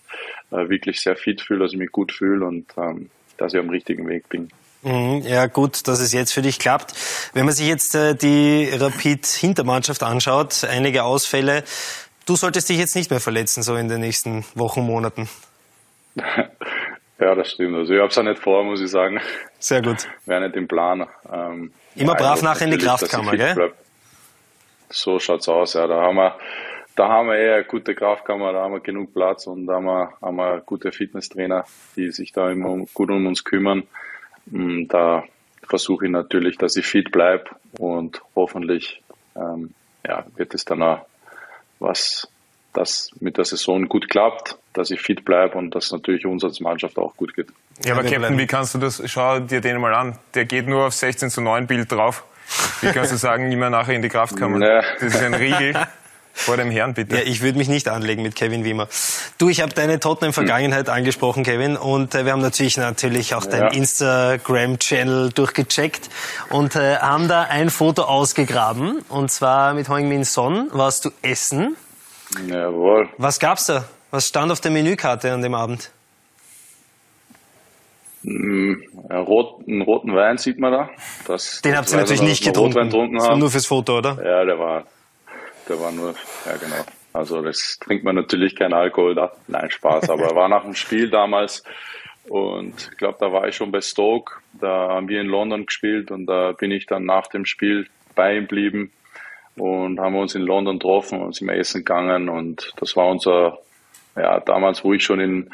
äh, 0.50 0.68
wirklich 0.68 1.00
sehr 1.00 1.16
fit 1.16 1.40
fühle, 1.40 1.60
dass 1.60 1.72
ich 1.72 1.78
mich 1.78 1.92
gut 1.92 2.12
fühle 2.12 2.46
und 2.46 2.66
ähm, 2.76 3.10
dass 3.36 3.54
ich 3.54 3.60
am 3.60 3.70
richtigen 3.70 4.08
Weg 4.08 4.28
bin. 4.28 4.48
Mhm, 4.82 5.22
ja, 5.22 5.46
gut, 5.46 5.88
dass 5.88 6.00
es 6.00 6.12
jetzt 6.12 6.32
für 6.32 6.42
dich 6.42 6.58
klappt. 6.58 6.92
Wenn 7.32 7.46
man 7.46 7.54
sich 7.54 7.68
jetzt 7.68 7.94
äh, 7.94 8.14
die 8.14 8.68
Rapid-Hintermannschaft 8.70 10.02
anschaut, 10.02 10.62
einige 10.64 11.04
Ausfälle, 11.04 11.64
du 12.26 12.36
solltest 12.36 12.68
dich 12.68 12.78
jetzt 12.78 12.94
nicht 12.94 13.10
mehr 13.10 13.20
verletzen, 13.20 13.62
so 13.62 13.76
in 13.76 13.88
den 13.88 14.00
nächsten 14.00 14.44
Wochen, 14.54 14.82
Monaten. 14.82 15.28
Ja, 17.18 17.34
das 17.34 17.52
stimmt. 17.52 17.76
Also 17.76 17.94
ich 17.94 18.00
habe 18.00 18.08
es 18.08 18.18
auch 18.18 18.22
nicht 18.22 18.40
vor, 18.40 18.64
muss 18.64 18.80
ich 18.80 18.90
sagen. 18.90 19.20
Sehr 19.58 19.80
gut. 19.80 20.08
Wäre 20.26 20.42
nicht 20.42 20.56
im 20.56 20.66
Plan. 20.66 21.06
Ähm, 21.32 21.72
Immer 21.96 22.14
brav 22.14 22.42
nachher 22.42 22.64
in 22.64 22.72
die 22.72 22.78
Kraftkammer, 22.78 23.36
gell? 23.36 23.54
Bleib. 23.54 23.74
So 24.90 25.18
schaut's 25.18 25.48
aus, 25.48 25.74
ja. 25.74 25.86
Da 25.86 26.02
haben 26.02 26.16
wir, 26.16 26.36
da 26.96 27.08
haben 27.08 27.28
wir 27.28 27.36
eher 27.36 27.54
eine 27.56 27.64
gute 27.64 27.94
Kraftkammer, 27.94 28.52
da 28.52 28.62
haben 28.62 28.74
wir 28.74 28.80
genug 28.80 29.12
Platz 29.12 29.46
und 29.46 29.66
da 29.66 29.74
haben 29.74 29.86
wir, 29.86 30.12
haben 30.22 30.36
wir 30.36 30.60
gute 30.60 30.92
Fitnesstrainer, 30.92 31.64
die 31.96 32.10
sich 32.10 32.32
da 32.32 32.50
immer 32.50 32.84
gut 32.94 33.10
um 33.10 33.26
uns 33.26 33.44
kümmern. 33.44 33.84
Mm, 34.46 34.86
da 34.88 35.24
versuche 35.66 36.06
ich 36.06 36.10
natürlich, 36.10 36.58
dass 36.58 36.76
ich 36.76 36.86
fit 36.86 37.10
bleibe 37.10 37.44
und 37.78 38.20
hoffentlich 38.36 39.02
ähm, 39.36 39.74
ja, 40.06 40.24
wird 40.36 40.54
es 40.54 40.64
dann 40.64 40.82
auch 40.82 41.06
was, 41.78 42.28
das 42.72 43.10
mit 43.20 43.38
der 43.38 43.44
Saison 43.44 43.88
gut 43.88 44.08
klappt, 44.08 44.58
dass 44.72 44.90
ich 44.90 45.00
fit 45.00 45.24
bleibe 45.24 45.56
und 45.58 45.74
dass 45.74 45.92
natürlich 45.92 46.26
uns 46.26 46.44
als 46.44 46.60
Mannschaft 46.60 46.98
auch 46.98 47.16
gut 47.16 47.34
geht. 47.34 47.48
Ja, 47.82 47.94
aber 47.94 48.04
Captain, 48.04 48.38
wie 48.38 48.46
kannst 48.46 48.74
du 48.74 48.78
das, 48.78 49.02
schau 49.06 49.40
dir 49.40 49.60
den 49.60 49.80
mal 49.80 49.94
an, 49.94 50.18
der 50.34 50.44
geht 50.44 50.68
nur 50.68 50.86
auf 50.86 50.94
16 50.94 51.30
zu 51.30 51.40
9 51.40 51.66
Bild 51.66 51.90
drauf. 51.90 52.24
Wie 52.80 52.92
kannst 52.92 53.12
du 53.12 53.16
sagen, 53.16 53.50
immer 53.50 53.70
nachher 53.70 53.94
in 53.94 54.02
die 54.02 54.08
Kraftkammer? 54.08 54.58
Naja. 54.58 54.82
Das 55.00 55.14
ist 55.14 55.22
ein 55.22 55.34
Riegel. 55.34 55.74
vor 56.34 56.56
dem 56.56 56.70
Herrn, 56.70 56.94
bitte. 56.94 57.16
Ja, 57.16 57.22
ich 57.22 57.40
würde 57.40 57.56
mich 57.58 57.68
nicht 57.68 57.88
anlegen 57.88 58.22
mit 58.22 58.34
Kevin 58.34 58.64
Wimmer. 58.64 58.88
Du, 59.38 59.48
ich 59.48 59.62
habe 59.62 59.72
deine 59.72 60.00
Tottenham-Vergangenheit 60.00 60.88
hm. 60.88 60.94
angesprochen, 60.94 61.44
Kevin, 61.44 61.76
und 61.76 62.14
äh, 62.14 62.24
wir 62.24 62.32
haben 62.32 62.42
natürlich 62.42 62.76
natürlich 62.76 63.34
auch 63.34 63.46
deinen 63.46 63.72
Instagram-Channel 63.72 65.30
durchgecheckt 65.30 66.10
und 66.50 66.76
äh, 66.76 66.96
haben 66.96 67.28
da 67.28 67.42
ein 67.42 67.70
Foto 67.70 68.02
ausgegraben. 68.02 69.02
Und 69.08 69.30
zwar 69.30 69.74
mit 69.74 69.88
Heung 69.88 70.08
Min 70.08 70.24
Son 70.24 70.68
warst 70.72 71.04
du 71.04 71.10
essen. 71.22 71.76
Jawohl. 72.48 73.08
Was 73.16 73.38
gab's 73.38 73.66
da? 73.66 73.84
Was 74.10 74.26
stand 74.26 74.50
auf 74.50 74.60
der 74.60 74.72
Menükarte 74.72 75.32
an 75.32 75.40
dem 75.40 75.54
Abend? 75.54 75.90
Mm, 78.24 78.74
rot, 79.10 79.60
einen 79.68 79.82
roten 79.82 80.14
Wein 80.14 80.38
sieht 80.38 80.58
man 80.58 80.72
da. 80.72 80.90
Das, 81.26 81.60
Den 81.62 81.76
habt 81.76 81.90
ihr 81.92 81.98
natürlich 81.98 82.22
nicht 82.22 82.44
getrunken. 82.44 82.90
Das 82.90 83.28
war 83.28 83.36
nur 83.36 83.50
fürs 83.50 83.66
Foto, 83.66 83.98
oder? 83.98 84.16
Ja, 84.24 84.44
der 84.44 84.58
war, 84.58 84.84
der 85.68 85.78
war 85.78 85.92
nur, 85.92 86.14
ja 86.46 86.56
genau. 86.56 86.84
Also 87.12 87.42
das 87.42 87.78
trinkt 87.80 88.04
man 88.04 88.16
natürlich 88.16 88.56
kein 88.56 88.72
Alkohol 88.72 89.14
da. 89.14 89.32
Nein, 89.46 89.70
Spaß. 89.70 90.10
Aber 90.10 90.34
war 90.34 90.48
nach 90.48 90.64
dem 90.64 90.74
Spiel 90.74 91.10
damals 91.10 91.62
und 92.28 92.90
ich 92.90 92.96
glaube, 92.96 93.18
da 93.20 93.32
war 93.32 93.46
ich 93.46 93.54
schon 93.54 93.70
bei 93.70 93.80
Stoke. 93.80 94.36
Da 94.60 94.88
haben 94.88 95.08
wir 95.08 95.20
in 95.20 95.28
London 95.28 95.66
gespielt 95.66 96.10
und 96.10 96.26
da 96.26 96.52
bin 96.52 96.70
ich 96.70 96.86
dann 96.86 97.04
nach 97.04 97.26
dem 97.26 97.44
Spiel 97.44 97.86
bei 98.14 98.36
ihm 98.36 98.42
geblieben 98.42 98.90
und 99.56 100.00
haben 100.00 100.16
uns 100.16 100.34
in 100.34 100.42
London 100.42 100.78
getroffen 100.78 101.20
und 101.20 101.34
sind 101.34 101.48
essen 101.50 101.84
gegangen 101.84 102.28
und 102.28 102.72
das 102.80 102.96
war 102.96 103.06
unser, 103.08 103.58
ja, 104.16 104.40
damals, 104.40 104.82
wo 104.82 104.92
ich 104.92 105.04
schon 105.04 105.20
in 105.20 105.50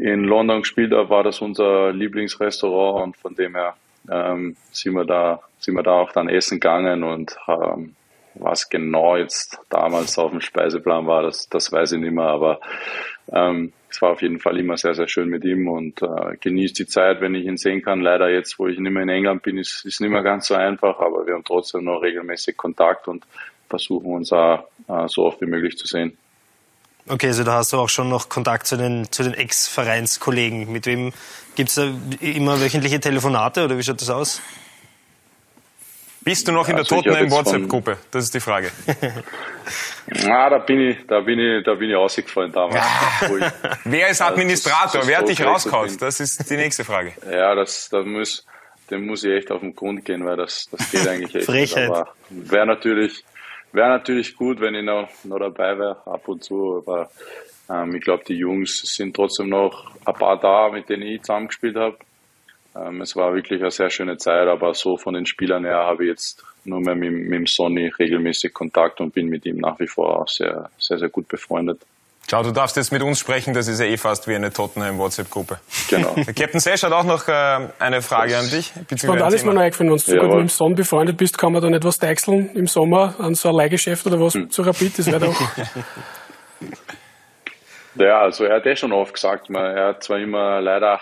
in 0.00 0.24
London 0.24 0.60
gespielt 0.60 0.92
habe, 0.92 1.10
war 1.10 1.24
das 1.24 1.40
unser 1.40 1.92
Lieblingsrestaurant 1.92 3.04
und 3.04 3.16
von 3.16 3.34
dem 3.34 3.54
her 3.54 3.74
ähm, 4.10 4.56
sind 4.70 4.94
wir 4.94 5.04
da 5.04 5.40
sind 5.58 5.74
wir 5.74 5.82
da 5.82 5.92
auch 5.92 6.12
dann 6.12 6.28
essen 6.28 6.60
gegangen 6.60 7.02
und 7.02 7.36
ähm, 7.48 7.94
was 8.34 8.68
genau 8.68 9.16
jetzt 9.16 9.58
damals 9.68 10.18
auf 10.18 10.30
dem 10.30 10.40
Speiseplan 10.40 11.06
war, 11.06 11.22
das, 11.22 11.48
das 11.48 11.72
weiß 11.72 11.92
ich 11.92 12.00
nicht 12.00 12.12
mehr, 12.12 12.24
aber 12.24 12.60
ähm, 13.32 13.72
es 13.90 14.00
war 14.00 14.12
auf 14.12 14.22
jeden 14.22 14.38
Fall 14.38 14.58
immer 14.58 14.76
sehr, 14.76 14.94
sehr 14.94 15.08
schön 15.08 15.28
mit 15.28 15.44
ihm 15.44 15.66
und 15.66 16.02
äh, 16.02 16.36
genießt 16.40 16.78
die 16.78 16.86
Zeit, 16.86 17.20
wenn 17.20 17.34
ich 17.34 17.46
ihn 17.46 17.56
sehen 17.56 17.82
kann. 17.82 18.00
Leider 18.00 18.30
jetzt, 18.30 18.58
wo 18.58 18.68
ich 18.68 18.78
nicht 18.78 18.92
mehr 18.92 19.02
in 19.02 19.08
England 19.08 19.42
bin, 19.42 19.58
ist 19.58 19.84
es 19.84 19.98
nicht 19.98 20.10
mehr 20.10 20.22
ganz 20.22 20.46
so 20.46 20.54
einfach, 20.54 21.00
aber 21.00 21.26
wir 21.26 21.34
haben 21.34 21.44
trotzdem 21.44 21.84
noch 21.84 22.00
regelmäßig 22.00 22.56
Kontakt 22.56 23.08
und 23.08 23.24
versuchen 23.68 24.12
uns 24.12 24.32
auch 24.32 24.68
äh, 24.88 25.08
so 25.08 25.24
oft 25.24 25.40
wie 25.40 25.46
möglich 25.46 25.76
zu 25.76 25.86
sehen. 25.86 26.16
Okay, 27.08 27.28
also 27.28 27.44
da 27.44 27.54
hast 27.54 27.72
du 27.72 27.78
auch 27.78 27.88
schon 27.88 28.08
noch 28.08 28.28
Kontakt 28.28 28.66
zu 28.66 28.76
den, 28.76 29.10
zu 29.10 29.22
den 29.22 29.34
Ex-Vereinskollegen. 29.34 30.70
Mit 30.70 30.86
wem 30.86 31.12
gibt 31.56 31.70
es 31.70 31.76
da 31.76 31.90
immer 32.20 32.60
wöchentliche 32.60 33.00
Telefonate 33.00 33.64
oder 33.64 33.78
wie 33.78 33.82
schaut 33.82 34.00
das 34.00 34.10
aus? 34.10 34.42
Bist 36.28 36.46
du 36.46 36.52
noch 36.52 36.68
in 36.68 36.76
der 36.76 36.84
also 36.84 36.96
Tottenham 36.96 37.30
WhatsApp-Gruppe? 37.30 37.96
Das 38.10 38.24
ist 38.24 38.34
die 38.34 38.40
Frage. 38.40 38.70
Na, 40.24 40.50
da 40.50 40.58
bin 40.58 40.80
ich, 40.80 40.98
da 41.06 41.20
bin 41.20 41.38
ich, 41.38 41.64
da 41.64 41.74
bin 41.74 41.88
ich 41.88 41.96
ausgefallen 41.96 42.52
damals. 42.52 42.84
Wer 43.84 44.08
ist 44.08 44.20
Administrator? 44.20 45.06
Wer 45.06 45.18
hat 45.18 45.28
dich 45.28 45.42
rausgehauen? 45.42 45.96
Das 45.98 46.20
ist 46.20 46.50
die 46.50 46.56
nächste 46.56 46.84
Frage. 46.84 47.14
Ja, 47.30 47.54
das, 47.54 47.88
das 47.88 48.04
muss, 48.04 48.44
dem 48.90 49.06
muss 49.06 49.24
ich 49.24 49.30
echt 49.30 49.50
auf 49.50 49.60
den 49.60 49.74
Grund 49.74 50.04
gehen, 50.04 50.26
weil 50.26 50.36
das, 50.36 50.68
das 50.70 50.90
geht 50.90 51.08
eigentlich 51.08 51.34
echt. 51.34 51.46
Frechheit. 51.46 51.90
Wäre 52.28 52.66
natürlich, 52.66 53.24
Wäre 53.72 53.88
natürlich 53.88 54.36
gut, 54.36 54.60
wenn 54.60 54.74
ich 54.74 54.84
noch, 54.84 55.08
noch 55.24 55.38
dabei 55.38 55.78
wäre, 55.78 56.02
ab 56.06 56.26
und 56.28 56.42
zu. 56.42 56.78
Aber 56.78 57.10
ähm, 57.70 57.94
ich 57.94 58.02
glaube, 58.02 58.24
die 58.24 58.36
Jungs 58.36 58.80
sind 58.96 59.14
trotzdem 59.14 59.48
noch 59.48 59.90
ein 60.04 60.14
paar 60.14 60.38
da, 60.38 60.70
mit 60.70 60.88
denen 60.88 61.02
ich 61.02 61.22
zusammengespielt 61.22 61.76
habe. 61.76 61.98
Ähm, 62.74 63.00
es 63.00 63.14
war 63.16 63.34
wirklich 63.34 63.60
eine 63.60 63.70
sehr 63.70 63.90
schöne 63.90 64.16
Zeit, 64.16 64.48
aber 64.48 64.74
so 64.74 64.96
von 64.96 65.14
den 65.14 65.26
Spielern 65.26 65.64
her 65.64 65.78
habe 65.78 66.04
ich 66.04 66.10
jetzt 66.10 66.44
nur 66.64 66.80
mehr 66.80 66.94
mit, 66.94 67.12
mit 67.12 67.32
dem 67.32 67.46
Sonny 67.46 67.88
regelmäßig 67.88 68.52
Kontakt 68.52 69.00
und 69.00 69.14
bin 69.14 69.28
mit 69.28 69.44
ihm 69.46 69.58
nach 69.58 69.78
wie 69.80 69.86
vor 69.86 70.20
auch 70.22 70.28
sehr, 70.28 70.70
sehr, 70.78 70.98
sehr 70.98 71.08
gut 71.08 71.28
befreundet. 71.28 71.80
Schau, 72.30 72.42
du 72.42 72.52
darfst 72.52 72.76
jetzt 72.76 72.92
mit 72.92 73.02
uns 73.02 73.18
sprechen, 73.18 73.54
das 73.54 73.68
ist 73.68 73.80
ja 73.80 73.86
eh 73.86 73.96
fast 73.96 74.28
wie 74.28 74.34
eine 74.34 74.52
Tottenham-WhatsApp-Gruppe. 74.52 75.60
Genau. 75.88 76.14
Captain 76.36 76.60
Sesh 76.60 76.82
hat 76.82 76.92
auch 76.92 77.04
noch 77.04 77.26
äh, 77.26 77.68
eine 77.78 78.02
Frage 78.02 78.32
das 78.32 78.44
an 78.44 78.50
dich. 78.50 79.08
Und 79.08 79.22
alles 79.22 79.44
mal 79.44 79.56
eingefallen, 79.56 79.90
wenn 79.90 79.96
du 79.96 80.02
so 80.02 80.14
gut 80.14 80.28
mit 80.28 80.38
dem 80.40 80.48
Sohn 80.48 80.74
befreundet 80.74 81.16
bist, 81.16 81.38
kann 81.38 81.54
man 81.54 81.62
da 81.62 81.70
nicht 81.70 81.84
was 81.84 81.98
deichseln 81.98 82.50
im 82.54 82.66
Sommer 82.66 83.14
an 83.18 83.34
so 83.34 83.48
ein 83.48 83.54
Leihgeschäft 83.54 84.06
oder 84.06 84.20
was 84.20 84.34
hm. 84.34 84.50
zu 84.50 84.60
Rapid, 84.60 84.98
das 84.98 85.06
wäre 85.06 85.20
doch... 85.20 85.40
ja, 87.94 88.20
also 88.20 88.44
er 88.44 88.56
hat 88.56 88.66
eh 88.66 88.76
schon 88.76 88.92
oft 88.92 89.14
gesagt, 89.14 89.48
man, 89.48 89.64
er 89.64 89.88
hat 89.88 90.04
zwar 90.04 90.18
immer 90.18 90.60
leider 90.60 91.00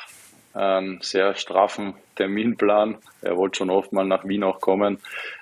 einen 0.54 1.00
sehr 1.02 1.34
straffen 1.34 1.94
Terminplan. 2.14 2.98
Er 3.20 3.36
wollte 3.36 3.58
schon 3.58 3.70
oft 3.70 3.92
mal 3.92 4.06
nach 4.06 4.24
Wien 4.24 4.44
auch 4.44 4.60
kommen. 4.60 5.00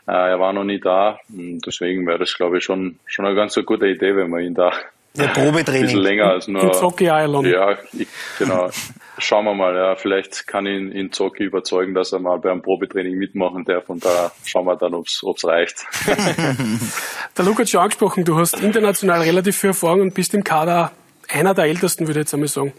Äh, 0.09 0.13
er 0.13 0.41
war 0.41 0.55
noch 0.55 0.65
nie 0.65 0.81
da. 0.81 1.19
Deswegen 1.29 2.07
wäre 2.07 2.19
das, 2.19 2.33
glaube 2.33 2.57
ich, 2.57 2.65
schon, 2.65 2.99
schon 3.05 3.27
eine 3.27 3.37
ganz 3.37 3.55
gute 3.67 3.87
Idee, 3.87 4.17
wenn 4.17 4.31
man 4.31 4.41
ihn 4.41 4.55
da 4.55 4.73
ja, 5.17 5.29
Probetraining. 5.29 5.83
Ein 5.83 5.87
bisschen 5.87 6.01
länger 6.01 6.25
als 6.25 6.49
nur. 6.49 6.63
In 6.63 6.73
Zocki 6.73 7.09
Island. 7.09 7.47
Ja, 7.47 7.79
ich, 7.93 8.09
genau. 8.39 8.71
Schauen 9.19 9.45
wir 9.45 9.55
mal, 9.55 9.77
ja, 9.77 9.95
vielleicht 9.95 10.47
kann 10.49 10.67
ich 10.67 10.77
ihn 10.77 10.91
in 10.91 11.13
Zocki 11.13 11.45
überzeugen, 11.45 11.95
dass 11.95 12.13
er 12.13 12.19
mal 12.19 12.39
beim 12.39 12.63
Probetraining 12.63 13.17
mitmachen 13.17 13.65
darf 13.65 13.89
und 13.89 14.05
da 14.05 14.33
schauen 14.45 14.67
wir 14.67 14.75
dann, 14.77 14.93
ob's 14.93 15.23
ob's 15.23 15.45
reicht. 15.45 15.87
Der 17.37 17.45
Luca 17.45 17.61
hat 17.61 17.69
schon 17.69 17.81
angesprochen, 17.81 18.25
du 18.25 18.37
hast 18.37 18.61
international 18.61 19.23
relativ 19.23 19.57
viel 19.57 19.71
Erfahrung 19.71 20.01
und 20.01 20.15
bist 20.15 20.35
im 20.35 20.43
Kader 20.43 20.91
einer 21.29 21.55
der 21.55 21.67
ältesten, 21.67 22.09
würde 22.09 22.21
ich 22.21 22.25
jetzt 22.25 22.35
einmal 22.35 22.49
sagen. 22.49 22.73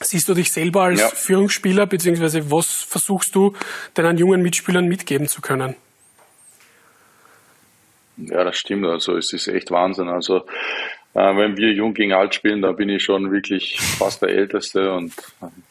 Siehst 0.00 0.28
du 0.28 0.34
dich 0.34 0.52
selber 0.52 0.82
als 0.82 1.00
ja. 1.00 1.08
Führungsspieler, 1.08 1.86
beziehungsweise 1.86 2.50
was 2.50 2.82
versuchst 2.82 3.34
du 3.34 3.54
deinen 3.94 4.18
jungen 4.18 4.42
Mitspielern 4.42 4.86
mitgeben 4.86 5.26
zu 5.26 5.40
können? 5.40 5.74
Ja, 8.16 8.44
das 8.44 8.56
stimmt. 8.56 8.84
Also 8.86 9.16
es 9.16 9.32
ist 9.32 9.48
echt 9.48 9.70
Wahnsinn. 9.70 10.08
Also 10.08 10.44
äh, 11.14 11.36
wenn 11.36 11.56
wir 11.56 11.72
jung 11.72 11.94
gegen 11.94 12.12
alt 12.12 12.34
spielen, 12.34 12.62
da 12.62 12.72
bin 12.72 12.88
ich 12.88 13.02
schon 13.02 13.30
wirklich 13.32 13.78
fast 13.80 14.22
der 14.22 14.30
Älteste 14.30 14.92
und 14.92 15.12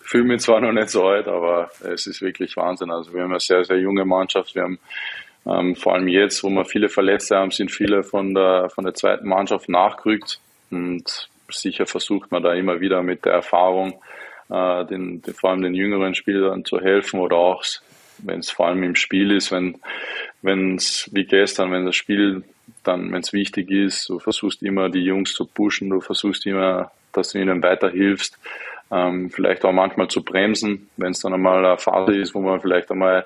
fühle 0.02 0.26
mich 0.26 0.42
zwar 0.42 0.62
noch 0.62 0.72
nicht 0.72 0.90
so 0.90 1.06
alt, 1.06 1.28
aber 1.28 1.72
es 1.84 2.06
ist 2.08 2.22
wirklich 2.22 2.56
Wahnsinn. 2.58 2.92
Also 2.92 3.14
wir 3.14 3.24
haben 3.24 3.32
eine 3.32 3.40
sehr, 3.40 3.64
sehr 3.64 3.80
junge 3.80 4.06
Mannschaft. 4.06 4.56
Wir 4.56 4.64
haben 4.64 4.80
ähm, 5.48 5.76
vor 5.76 5.96
allem 5.96 6.08
jetzt, 6.08 6.44
wo 6.44 6.50
wir 6.50 6.66
viele 6.66 6.90
Verletzte 6.90 7.38
haben, 7.38 7.52
sind 7.52 7.72
viele 7.72 8.04
von 8.04 8.34
der, 8.34 8.70
von 8.70 8.84
der 8.84 8.94
zweiten 8.94 9.28
Mannschaft 9.28 9.70
nachgerückt 9.70 10.40
und 10.70 11.30
sicher 11.50 11.86
versucht 11.86 12.32
man 12.32 12.44
da 12.44 12.54
immer 12.54 12.80
wieder 12.80 13.02
mit 13.02 13.26
der 13.26 13.34
Erfahrung 13.34 14.02
äh, 14.50 14.86
den, 14.86 15.22
den, 15.22 15.34
vor 15.34 15.50
allem 15.50 15.64
den 15.64 15.74
jüngeren 15.74 16.14
Spielern 16.14 16.64
zu 16.66 16.80
helfen 16.80 17.20
oder 17.20 17.38
auch 17.38 17.64
wenn 18.20 18.40
es 18.40 18.52
vor 18.52 18.68
allem 18.68 18.84
im 18.84 18.96
Spiel 18.96 19.32
ist, 19.32 19.52
wenn 19.52 19.80
wenn 20.42 20.76
es 20.76 21.10
wie 21.12 21.26
gestern, 21.26 21.72
wenn 21.72 21.86
das 21.86 21.96
Spiel 21.96 22.44
dann, 22.84 23.12
wenn 23.12 23.22
es 23.22 23.34
wichtig 23.34 23.70
ist, 23.72 24.10
du 24.10 24.20
versuchst 24.20 24.64
immer 24.64 24.90
die 24.90 25.04
Jungs 25.04 25.34
zu 25.34 25.46
pushen, 25.46 25.90
du 25.90 26.02
versuchst 26.02 26.46
immer, 26.46 26.92
dass 27.12 27.32
du 27.32 27.40
ihnen 27.40 27.62
weiterhilfst, 27.64 28.38
ähm, 28.92 29.30
vielleicht 29.30 29.64
auch 29.64 29.72
manchmal 29.72 30.10
zu 30.10 30.24
bremsen, 30.24 30.90
wenn 30.98 31.12
es 31.12 31.22
dann 31.22 31.34
einmal 31.34 31.66
eine 31.66 31.78
Phase 31.78 32.16
ist, 32.16 32.36
wo 32.36 32.42
man 32.42 32.60
vielleicht 32.60 32.92
einmal 32.92 33.26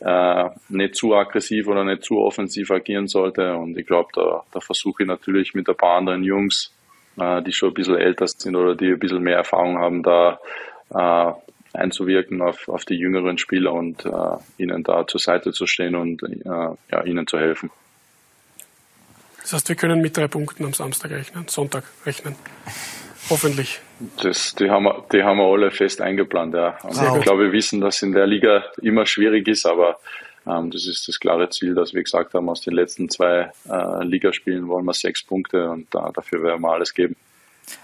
äh, 0.00 0.50
nicht 0.68 0.96
zu 0.96 1.14
aggressiv 1.14 1.68
oder 1.68 1.84
nicht 1.84 2.02
zu 2.02 2.18
offensiv 2.18 2.70
agieren 2.70 3.06
sollte. 3.06 3.54
Und 3.54 3.78
ich 3.78 3.86
glaube, 3.86 4.08
da, 4.12 4.42
da 4.52 4.60
versuche 4.60 5.04
ich 5.04 5.08
natürlich 5.08 5.54
mit 5.54 5.68
ein 5.68 5.76
paar 5.76 5.98
anderen 5.98 6.24
Jungs, 6.24 6.72
äh, 7.18 7.42
die 7.42 7.52
schon 7.52 7.70
ein 7.70 7.74
bisschen 7.74 7.96
älter 7.96 8.26
sind 8.26 8.56
oder 8.56 8.74
die 8.74 8.88
ein 8.88 8.98
bisschen 8.98 9.22
mehr 9.22 9.36
Erfahrung 9.36 9.78
haben, 9.78 10.02
da 10.02 10.40
äh, 10.90 11.32
einzuwirken 11.74 12.42
auf, 12.42 12.68
auf 12.68 12.84
die 12.84 12.96
jüngeren 12.96 13.38
Spieler 13.38 13.72
und 13.72 14.04
äh, 14.04 14.36
ihnen 14.58 14.82
da 14.82 15.06
zur 15.06 15.20
Seite 15.20 15.52
zu 15.52 15.66
stehen 15.66 15.94
und 15.94 16.22
äh, 16.22 16.36
ja, 16.44 17.04
ihnen 17.04 17.26
zu 17.26 17.38
helfen. 17.38 17.70
Das 19.44 19.52
heißt, 19.52 19.68
wir 19.68 19.76
können 19.76 20.00
mit 20.00 20.16
drei 20.16 20.26
Punkten 20.26 20.64
am 20.64 20.72
Samstag 20.72 21.10
rechnen, 21.10 21.46
Sonntag 21.48 21.84
rechnen. 22.06 22.34
Hoffentlich. 23.28 23.78
Das, 24.22 24.54
die, 24.54 24.70
haben 24.70 24.84
wir, 24.84 25.04
die 25.12 25.22
haben 25.22 25.36
wir 25.36 25.44
alle 25.44 25.70
fest 25.70 26.00
eingeplant, 26.00 26.54
ja. 26.54 26.78
Also 26.82 27.16
ich 27.16 27.22
glaube, 27.22 27.44
wir 27.44 27.52
wissen, 27.52 27.82
dass 27.82 28.00
in 28.00 28.12
der 28.12 28.26
Liga 28.26 28.64
immer 28.80 29.04
schwierig 29.04 29.46
ist, 29.46 29.66
aber 29.66 29.98
ähm, 30.46 30.70
das 30.70 30.86
ist 30.86 31.06
das 31.08 31.20
klare 31.20 31.50
Ziel, 31.50 31.74
dass 31.74 31.92
wir 31.92 32.02
gesagt 32.02 32.32
haben, 32.32 32.48
aus 32.48 32.62
den 32.62 32.72
letzten 32.72 33.10
zwei 33.10 33.52
äh, 33.68 34.04
Ligaspielen 34.04 34.66
wollen 34.66 34.86
wir 34.86 34.94
sechs 34.94 35.22
Punkte 35.22 35.68
und 35.68 35.94
äh, 35.94 36.12
dafür 36.14 36.42
werden 36.42 36.62
wir 36.62 36.72
alles 36.72 36.94
geben. 36.94 37.14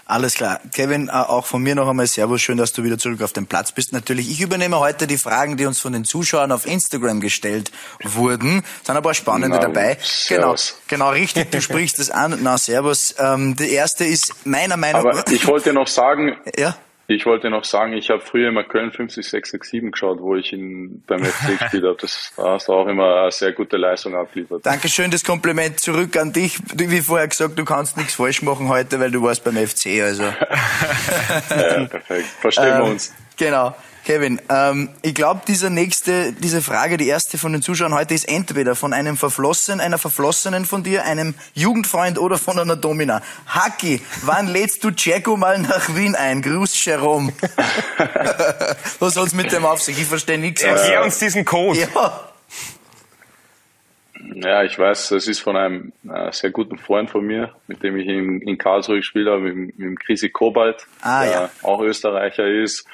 Alles 0.05 0.33
klar. 0.33 0.59
Kevin, 0.73 1.07
äh, 1.07 1.11
auch 1.11 1.45
von 1.45 1.63
mir 1.63 1.73
noch 1.75 1.87
einmal 1.87 2.07
Servus. 2.07 2.41
Schön, 2.41 2.57
dass 2.57 2.73
du 2.73 2.83
wieder 2.83 2.97
zurück 2.97 3.21
auf 3.21 3.33
dem 3.33 3.47
Platz 3.47 3.71
bist. 3.71 3.93
Natürlich, 3.93 4.29
ich 4.29 4.41
übernehme 4.41 4.79
heute 4.79 5.07
die 5.07 5.17
Fragen, 5.17 5.57
die 5.57 5.65
uns 5.65 5.79
von 5.79 5.93
den 5.93 6.03
Zuschauern 6.03 6.51
auf 6.51 6.65
Instagram 6.65 7.21
gestellt 7.21 7.71
wurden. 8.03 8.63
Es 8.81 8.87
sind 8.87 8.97
ein 8.97 9.03
paar 9.03 9.13
spannende 9.13 9.57
Na, 9.57 9.61
dabei. 9.61 9.97
Genau, 10.27 10.55
genau, 10.87 11.09
richtig. 11.11 11.51
Du 11.51 11.61
sprichst 11.61 11.99
es 11.99 12.11
an. 12.11 12.37
Na, 12.41 12.57
Servus. 12.57 13.15
Ähm, 13.17 13.55
die 13.55 13.71
erste 13.71 14.03
ist 14.03 14.33
meiner 14.45 14.77
Meinung 14.77 15.03
nach. 15.03 15.19
Aber 15.19 15.31
ich 15.31 15.47
wollte 15.47 15.71
noch 15.71 15.87
sagen. 15.87 16.35
Ja? 16.57 16.75
Ich 17.15 17.25
wollte 17.25 17.49
noch 17.49 17.65
sagen, 17.65 17.93
ich 17.93 18.09
habe 18.09 18.21
früher 18.21 18.49
immer 18.49 18.63
Köln 18.63 18.91
50667 18.91 19.91
geschaut, 19.91 20.21
wo 20.21 20.35
ich 20.35 20.53
in, 20.53 21.03
beim 21.07 21.23
FC 21.23 21.59
gespielt 21.59 21.83
habe. 21.83 21.97
Das 21.99 22.31
da 22.37 22.53
hast 22.53 22.67
du 22.67 22.73
auch 22.73 22.87
immer 22.87 23.23
eine 23.23 23.31
sehr 23.31 23.51
gute 23.51 23.77
Leistung 23.77 24.15
abgeliefert. 24.15 24.65
Dankeschön, 24.65 25.11
das 25.11 25.23
Kompliment 25.23 25.79
zurück 25.79 26.15
an 26.17 26.31
dich. 26.31 26.57
Wie 26.75 27.01
vorher 27.01 27.27
gesagt, 27.27 27.59
du 27.59 27.65
kannst 27.65 27.97
nichts 27.97 28.15
falsch 28.15 28.41
machen 28.41 28.69
heute, 28.69 28.99
weil 28.99 29.11
du 29.11 29.21
warst 29.21 29.43
beim 29.43 29.55
FC. 29.55 30.01
Also. 30.01 30.23
ja, 31.49 31.85
perfekt. 31.85 32.27
Verstehen 32.39 32.77
wir 32.77 32.85
ähm, 32.85 32.91
uns. 32.91 33.13
Genau. 33.37 33.75
Kevin, 34.05 34.41
ähm, 34.49 34.89
ich 35.03 35.13
glaube, 35.13 35.41
diese 35.47 35.69
nächste, 35.69 36.33
diese 36.33 36.61
Frage, 36.61 36.97
die 36.97 37.07
erste 37.07 37.37
von 37.37 37.53
den 37.53 37.61
Zuschauern 37.61 37.93
heute 37.93 38.13
ist 38.13 38.27
entweder 38.27 38.75
von 38.75 38.93
einem 38.93 39.15
Verflossenen, 39.15 39.79
einer 39.79 39.99
Verflossenen 39.99 40.65
von 40.65 40.83
dir, 40.83 41.03
einem 41.05 41.35
Jugendfreund 41.53 42.17
oder 42.17 42.37
von 42.37 42.57
einer 42.57 42.75
Domina. 42.75 43.21
Haki, 43.45 44.01
wann 44.23 44.47
lädst 44.51 44.83
du 44.83 44.89
Jacko 44.89 45.37
mal 45.37 45.59
nach 45.59 45.95
Wien 45.95 46.15
ein? 46.15 46.41
Gruß, 46.41 46.83
Jerome. 46.83 47.31
Was 48.99 49.13
soll's 49.13 49.33
mit 49.33 49.51
dem 49.51 49.65
auf 49.65 49.81
sich? 49.81 49.99
Ich 49.99 50.07
verstehe 50.07 50.39
nichts. 50.39 50.63
Erklär 50.63 51.03
uns 51.03 51.19
diesen 51.19 51.45
Code. 51.45 51.79
Ja. 51.93 52.27
Ja, 54.33 54.63
ich 54.63 54.77
weiß, 54.77 55.09
das 55.09 55.27
ist 55.27 55.39
von 55.41 55.55
einem 55.57 55.93
äh, 56.07 56.31
sehr 56.31 56.51
guten 56.51 56.77
Freund 56.77 57.09
von 57.09 57.25
mir, 57.25 57.53
mit 57.67 57.83
dem 57.83 57.97
ich 57.97 58.07
in, 58.07 58.41
in 58.41 58.57
Karlsruhe 58.57 58.97
gespielt 58.97 59.27
habe, 59.27 59.41
mit, 59.41 59.77
mit 59.77 59.79
dem 59.79 59.97
Chrissy 59.97 60.29
Kobalt, 60.29 60.85
Ah, 61.01 61.23
der 61.23 61.31
ja. 61.31 61.49
auch 61.63 61.81
Österreicher 61.81 62.47
ist. 62.47 62.85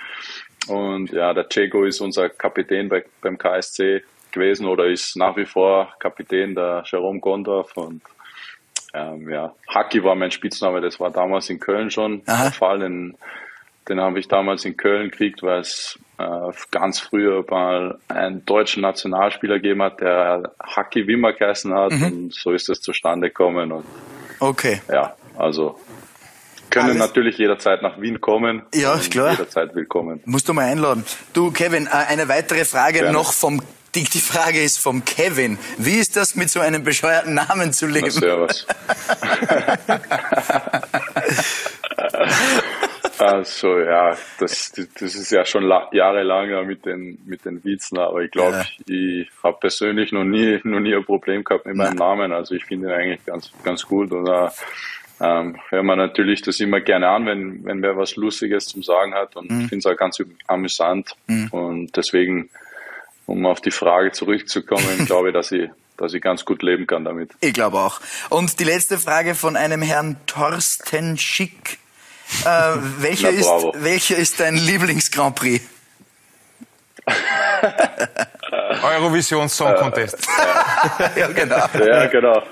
Und 0.67 1.11
ja, 1.11 1.33
der 1.33 1.47
Ceko 1.49 1.85
ist 1.85 2.01
unser 2.01 2.29
Kapitän 2.29 2.89
bei, 2.89 3.05
beim 3.21 3.37
KSC 3.37 4.03
gewesen 4.31 4.65
oder 4.65 4.85
ist 4.85 5.15
nach 5.15 5.37
wie 5.37 5.45
vor 5.45 5.93
Kapitän 5.99 6.55
der 6.55 6.83
Jerome 6.85 7.19
Gondorf. 7.19 7.75
Und 7.77 8.01
ähm, 8.93 9.29
ja, 9.29 9.53
Haki 9.67 10.03
war 10.03 10.15
mein 10.15 10.31
Spitzname, 10.31 10.81
das 10.81 10.99
war 10.99 11.11
damals 11.11 11.49
in 11.49 11.59
Köln 11.59 11.89
schon 11.89 12.21
Aha. 12.25 12.43
der 12.43 12.51
Fall. 12.51 12.79
Den, 12.79 13.15
den 13.87 14.01
habe 14.01 14.19
ich 14.19 14.27
damals 14.27 14.65
in 14.65 14.75
Köln 14.75 15.09
gekriegt, 15.11 15.43
weil 15.43 15.61
es 15.61 15.97
äh, 16.17 16.51
ganz 16.71 16.99
früher 16.99 17.45
mal 17.49 17.99
einen 18.09 18.45
deutschen 18.45 18.81
Nationalspieler 18.81 19.55
gegeben 19.55 19.83
hat, 19.83 20.01
der 20.01 20.51
Haki 20.61 21.07
Wimmer 21.07 21.33
geheißen 21.33 21.73
hat. 21.73 21.91
Mhm. 21.91 22.03
Und 22.03 22.33
so 22.33 22.51
ist 22.51 22.69
es 22.69 22.81
zustande 22.81 23.29
gekommen. 23.29 23.71
Und 23.71 23.85
Okay. 24.39 24.81
ja, 24.91 25.15
also 25.37 25.79
können 26.77 26.89
Alles- 26.91 27.07
natürlich 27.07 27.37
jederzeit 27.37 27.81
nach 27.81 27.99
Wien 28.01 28.21
kommen. 28.21 28.63
Ja, 28.73 28.97
klar. 29.09 29.31
Jederzeit 29.31 29.73
willkommen. 29.75 30.21
Musst 30.25 30.47
du 30.47 30.53
mal 30.53 30.65
einladen. 30.65 31.03
Du, 31.33 31.51
Kevin, 31.51 31.87
äh, 31.87 31.89
eine 31.89 32.27
weitere 32.29 32.65
Frage 32.65 32.99
Gerne. 32.99 33.13
noch 33.13 33.33
vom, 33.33 33.61
die, 33.95 34.03
die 34.03 34.19
Frage 34.19 34.61
ist 34.61 34.79
vom 34.79 35.03
Kevin. 35.05 35.57
Wie 35.77 35.95
ist 35.97 36.15
das, 36.15 36.35
mit 36.35 36.49
so 36.49 36.59
einem 36.59 36.83
bescheuerten 36.83 37.33
Namen 37.33 37.73
zu 37.73 37.87
Na, 37.87 37.93
leben? 37.93 38.11
servus. 38.11 38.67
also 43.19 43.79
ja, 43.79 44.15
das, 44.39 44.71
das 44.99 45.15
ist 45.15 45.31
ja 45.31 45.45
schon 45.45 45.63
la- 45.63 45.89
jahrelang 45.91 46.49
ja 46.49 46.61
mit 46.63 46.85
den 46.85 47.17
mit 47.25 47.45
den 47.45 47.63
Witzen, 47.63 47.97
aber 47.97 48.21
ich 48.21 48.31
glaube, 48.31 48.65
ich 48.87 49.29
habe 49.43 49.57
persönlich 49.59 50.11
noch 50.11 50.23
nie 50.23 50.59
noch 50.63 50.79
nie 50.79 50.95
ein 50.95 51.05
Problem 51.05 51.43
gehabt 51.43 51.65
mit 51.65 51.75
meinem 51.75 51.95
Namen. 51.95 52.31
Also 52.31 52.55
ich 52.55 52.65
finde 52.65 52.87
ihn 52.87 52.93
eigentlich 52.93 53.25
ganz 53.25 53.51
ganz 53.63 53.83
gut 53.85 54.11
äh, 54.11 54.49
ähm, 55.19 55.57
hören 55.69 55.85
wir 55.85 55.95
natürlich 55.95 56.41
das 56.41 56.59
immer 56.59 56.79
gerne 56.81 57.09
an, 57.09 57.25
wenn 57.25 57.65
wenn 57.65 57.81
wer 57.81 57.97
was 57.97 58.15
Lustiges 58.15 58.67
zum 58.67 58.83
Sagen 58.83 59.13
hat 59.13 59.35
und 59.35 59.45
ich 59.45 59.69
finde 59.69 59.77
es 59.77 59.85
auch 59.85 59.97
ganz 59.97 60.21
amüsant 60.47 61.15
und 61.51 61.95
deswegen 61.95 62.49
um 63.25 63.45
auf 63.45 63.61
die 63.61 63.71
Frage 63.71 64.11
zurückzukommen, 64.11 65.05
glaube 65.05 65.29
ich, 65.29 65.33
dass 65.33 65.51
ich 65.51 65.69
dass 65.97 66.13
ich 66.13 66.21
ganz 66.21 66.45
gut 66.45 66.61
leben 66.61 66.85
kann 66.85 67.03
damit. 67.03 67.31
Ich 67.41 67.53
glaube 67.53 67.79
auch. 67.79 67.99
Und 68.29 68.59
die 68.59 68.63
letzte 68.63 68.99
Frage 68.99 69.33
von 69.33 69.55
einem 69.55 69.81
Herrn 69.81 70.17
Thorsten 70.27 71.17
Schick. 71.17 71.79
Äh, 72.45 72.45
welcher, 72.99 73.31
Na, 73.31 73.37
ist, 73.37 73.83
welcher 73.83 74.15
ist 74.15 74.39
dein 74.39 74.55
Lieblings-Grand 74.55 75.35
Prix? 75.35 75.65
Eurovision 78.83 79.49
Song 79.49 79.73
Contest. 79.75 80.27
ja, 81.15 81.27
genau. 81.27 81.67
Ja, 81.79 82.05
genau. 82.07 82.43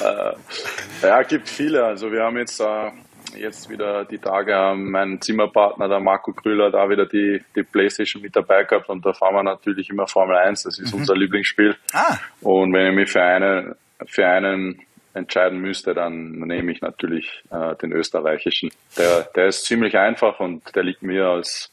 Äh, 0.00 1.06
ja, 1.06 1.22
gibt 1.22 1.48
viele. 1.48 1.84
Also 1.84 2.10
wir 2.12 2.22
haben 2.22 2.38
jetzt 2.38 2.60
äh, 2.60 2.90
jetzt 3.36 3.68
wieder 3.68 4.04
die 4.04 4.18
Tage 4.18 4.54
haben 4.54 4.90
mein 4.90 5.20
Zimmerpartner, 5.20 5.88
der 5.88 6.00
Marco 6.00 6.32
Krüller, 6.32 6.70
da 6.70 6.88
wieder 6.88 7.06
die, 7.06 7.42
die 7.54 7.62
Playstation 7.62 8.22
mit 8.22 8.34
dabei 8.34 8.64
gehabt 8.64 8.88
und 8.88 9.04
da 9.04 9.12
fahren 9.12 9.34
wir 9.34 9.42
natürlich 9.42 9.90
immer 9.90 10.06
Formel 10.06 10.36
1. 10.36 10.64
Das 10.64 10.78
ist 10.78 10.92
unser 10.92 11.14
Lieblingsspiel. 11.14 11.76
Ah. 11.92 12.16
Und 12.40 12.72
wenn 12.72 12.88
ich 12.88 12.94
mich 12.94 13.10
für 13.10 13.22
einen, 13.22 13.74
für 14.06 14.26
einen 14.26 14.80
entscheiden 15.14 15.60
müsste, 15.60 15.94
dann 15.94 16.30
nehme 16.30 16.72
ich 16.72 16.80
natürlich 16.80 17.42
äh, 17.50 17.74
den 17.76 17.92
österreichischen. 17.92 18.70
Der, 18.96 19.28
der 19.34 19.48
ist 19.48 19.64
ziemlich 19.64 19.96
einfach 19.96 20.40
und 20.40 20.74
der 20.74 20.84
liegt 20.84 21.02
mir 21.02 21.26
als 21.26 21.70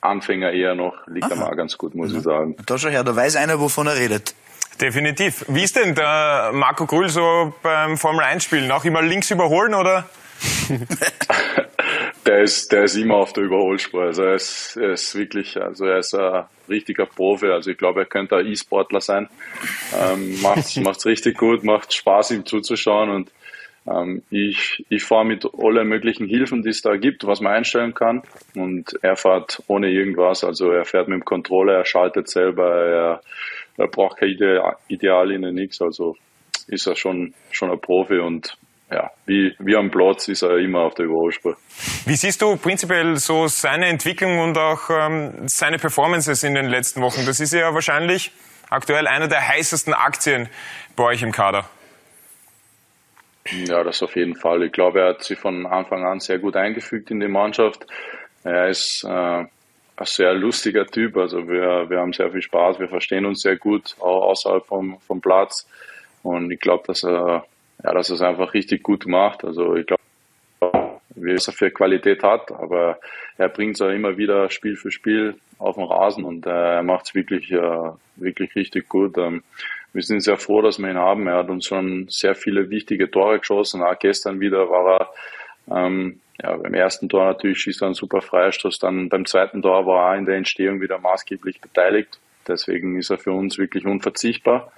Anfänger 0.00 0.52
eher 0.52 0.74
noch, 0.74 0.94
liegt 1.06 1.30
er 1.30 1.36
mal 1.36 1.54
ganz 1.56 1.76
gut, 1.78 1.94
muss 1.94 2.12
ich 2.12 2.22
sagen. 2.22 2.56
Da 2.66 2.78
schau 2.78 2.88
her, 2.88 3.04
da 3.04 3.14
weiß 3.14 3.36
einer, 3.36 3.58
wovon 3.58 3.86
er 3.86 3.96
redet. 3.96 4.34
Definitiv. 4.80 5.44
Wie 5.48 5.62
ist 5.62 5.76
denn 5.76 5.94
der 5.94 6.50
Marco 6.52 6.86
Grüll 6.86 7.08
so 7.08 7.52
beim 7.62 7.96
Formel 7.96 8.24
1 8.24 8.44
Spielen? 8.44 8.70
Auch 8.70 8.84
immer 8.84 9.02
links 9.02 9.30
überholen 9.30 9.74
oder? 9.74 10.08
Der 12.28 12.42
ist, 12.42 12.72
der 12.72 12.84
ist 12.84 12.94
immer 12.94 13.14
auf 13.14 13.32
der 13.32 13.44
Überholspur. 13.44 14.02
Also 14.02 14.22
er 14.22 14.34
ist, 14.34 14.76
er 14.76 14.92
ist 14.92 15.14
wirklich, 15.14 15.56
also 15.56 15.86
er 15.86 16.00
ist 16.00 16.14
ein 16.14 16.44
richtiger 16.68 17.06
Profi. 17.06 17.46
Also 17.46 17.70
ich 17.70 17.78
glaube, 17.78 18.00
er 18.00 18.06
könnte 18.06 18.36
ein 18.36 18.46
E-Sportler 18.46 19.00
sein. 19.00 19.30
Ähm, 19.98 20.38
macht's, 20.42 20.76
macht's 20.76 21.06
richtig 21.06 21.38
gut, 21.38 21.64
macht 21.64 21.94
Spaß, 21.94 22.32
ihm 22.32 22.44
zuzuschauen 22.44 23.08
und 23.08 23.30
ähm, 23.86 24.22
ich, 24.28 24.84
ich 24.90 25.04
fahre 25.04 25.24
mit 25.24 25.46
allen 25.58 25.88
möglichen 25.88 26.26
Hilfen, 26.26 26.62
die 26.62 26.68
es 26.68 26.82
da 26.82 26.96
gibt, 26.96 27.26
was 27.26 27.40
man 27.40 27.54
einstellen 27.54 27.94
kann. 27.94 28.22
Und 28.54 28.98
er 29.00 29.16
fährt 29.16 29.62
ohne 29.66 29.88
irgendwas. 29.88 30.44
Also 30.44 30.70
er 30.70 30.84
fährt 30.84 31.08
mit 31.08 31.20
dem 31.20 31.24
Controller, 31.24 31.78
er 31.78 31.86
schaltet 31.86 32.28
selber, 32.28 32.84
er, 32.84 33.20
er 33.78 33.88
braucht 33.88 34.18
keine 34.18 34.32
Ide- 34.32 34.76
Ideallinie, 34.88 35.52
nichts. 35.52 35.80
Also 35.80 36.16
ist 36.66 36.86
er 36.86 36.96
schon, 36.96 37.32
schon 37.50 37.70
ein 37.70 37.80
Profi 37.80 38.18
und 38.18 38.58
ja, 38.90 39.10
wie, 39.26 39.54
wie 39.58 39.76
am 39.76 39.90
Platz 39.90 40.28
ist 40.28 40.42
er 40.42 40.56
immer 40.58 40.80
auf 40.80 40.94
der 40.94 41.06
Überholspur. 41.06 41.56
Wie 42.06 42.16
siehst 42.16 42.40
du 42.40 42.56
prinzipiell 42.56 43.16
so 43.16 43.46
seine 43.46 43.86
Entwicklung 43.86 44.38
und 44.38 44.56
auch 44.56 44.88
ähm, 44.90 45.46
seine 45.46 45.78
Performances 45.78 46.42
in 46.42 46.54
den 46.54 46.66
letzten 46.66 47.02
Wochen? 47.02 47.26
Das 47.26 47.38
ist 47.38 47.52
ja 47.52 47.74
wahrscheinlich 47.74 48.32
aktuell 48.70 49.06
einer 49.06 49.28
der 49.28 49.46
heißesten 49.46 49.92
Aktien 49.92 50.48
bei 50.96 51.04
euch 51.04 51.22
im 51.22 51.32
Kader. 51.32 51.68
Ja, 53.50 53.82
das 53.82 54.02
auf 54.02 54.16
jeden 54.16 54.36
Fall. 54.36 54.62
Ich 54.62 54.72
glaube, 54.72 55.00
er 55.00 55.08
hat 55.10 55.22
sich 55.22 55.38
von 55.38 55.66
Anfang 55.66 56.04
an 56.04 56.20
sehr 56.20 56.38
gut 56.38 56.56
eingefügt 56.56 57.10
in 57.10 57.20
die 57.20 57.28
Mannschaft. 57.28 57.86
Er 58.44 58.68
ist 58.68 59.04
äh, 59.04 59.44
ein 60.00 60.06
sehr 60.06 60.34
lustiger 60.34 60.86
Typ. 60.86 61.16
Also 61.16 61.48
wir, 61.48 61.88
wir 61.90 61.98
haben 61.98 62.12
sehr 62.12 62.30
viel 62.30 62.42
Spaß, 62.42 62.78
wir 62.78 62.88
verstehen 62.88 63.26
uns 63.26 63.42
sehr 63.42 63.56
gut, 63.56 63.96
auch 64.00 64.30
außerhalb 64.30 64.66
vom, 64.66 64.98
vom 65.00 65.20
Platz. 65.20 65.66
Und 66.22 66.50
ich 66.50 66.60
glaube, 66.60 66.84
dass 66.86 67.04
er, 67.04 67.44
ja, 67.82 67.92
dass 67.92 68.10
er 68.10 68.16
es 68.16 68.22
einfach 68.22 68.54
richtig 68.54 68.82
gut 68.82 69.06
macht. 69.06 69.44
Also 69.44 69.76
ich 69.76 69.86
glaube, 69.86 70.02
was 71.14 71.48
er 71.48 71.52
für 71.52 71.70
Qualität 71.70 72.22
hat, 72.22 72.52
aber 72.52 72.98
er 73.36 73.48
bringt 73.48 73.74
es 73.74 73.80
ja 73.80 73.90
immer 73.90 74.16
wieder 74.16 74.50
Spiel 74.50 74.76
für 74.76 74.90
Spiel 74.90 75.36
auf 75.58 75.76
den 75.76 75.84
Rasen 75.84 76.24
und 76.24 76.46
äh, 76.46 76.50
er 76.50 76.82
macht 76.82 77.06
es 77.06 77.14
wirklich, 77.14 77.50
äh, 77.50 77.90
wirklich 78.16 78.54
richtig 78.54 78.88
gut. 78.88 79.18
Ähm, 79.18 79.42
wir 79.92 80.02
sind 80.02 80.20
sehr 80.20 80.36
froh, 80.36 80.62
dass 80.62 80.78
wir 80.78 80.90
ihn 80.90 80.98
haben. 80.98 81.26
Er 81.26 81.38
hat 81.38 81.48
uns 81.48 81.66
schon 81.66 82.06
sehr 82.08 82.34
viele 82.34 82.70
wichtige 82.70 83.10
Tore 83.10 83.38
geschossen. 83.38 83.82
Auch 83.82 83.98
gestern 83.98 84.38
wieder 84.38 84.68
war 84.68 85.00
er 85.00 85.10
ähm, 85.74 86.20
ja, 86.40 86.56
beim 86.56 86.74
ersten 86.74 87.08
Tor 87.08 87.24
natürlich 87.24 87.58
schießt 87.58 87.82
er 87.82 87.86
einen 87.86 87.94
super 87.94 88.20
Freistoß. 88.20 88.78
Dann 88.78 89.08
beim 89.08 89.24
zweiten 89.26 89.62
Tor 89.62 89.86
war 89.86 90.12
er 90.12 90.18
in 90.18 90.24
der 90.24 90.36
Entstehung 90.36 90.80
wieder 90.80 90.98
maßgeblich 90.98 91.60
beteiligt. 91.60 92.18
Deswegen 92.46 92.96
ist 92.98 93.10
er 93.10 93.18
für 93.18 93.32
uns 93.32 93.58
wirklich 93.58 93.84
unverzichtbar 93.84 94.72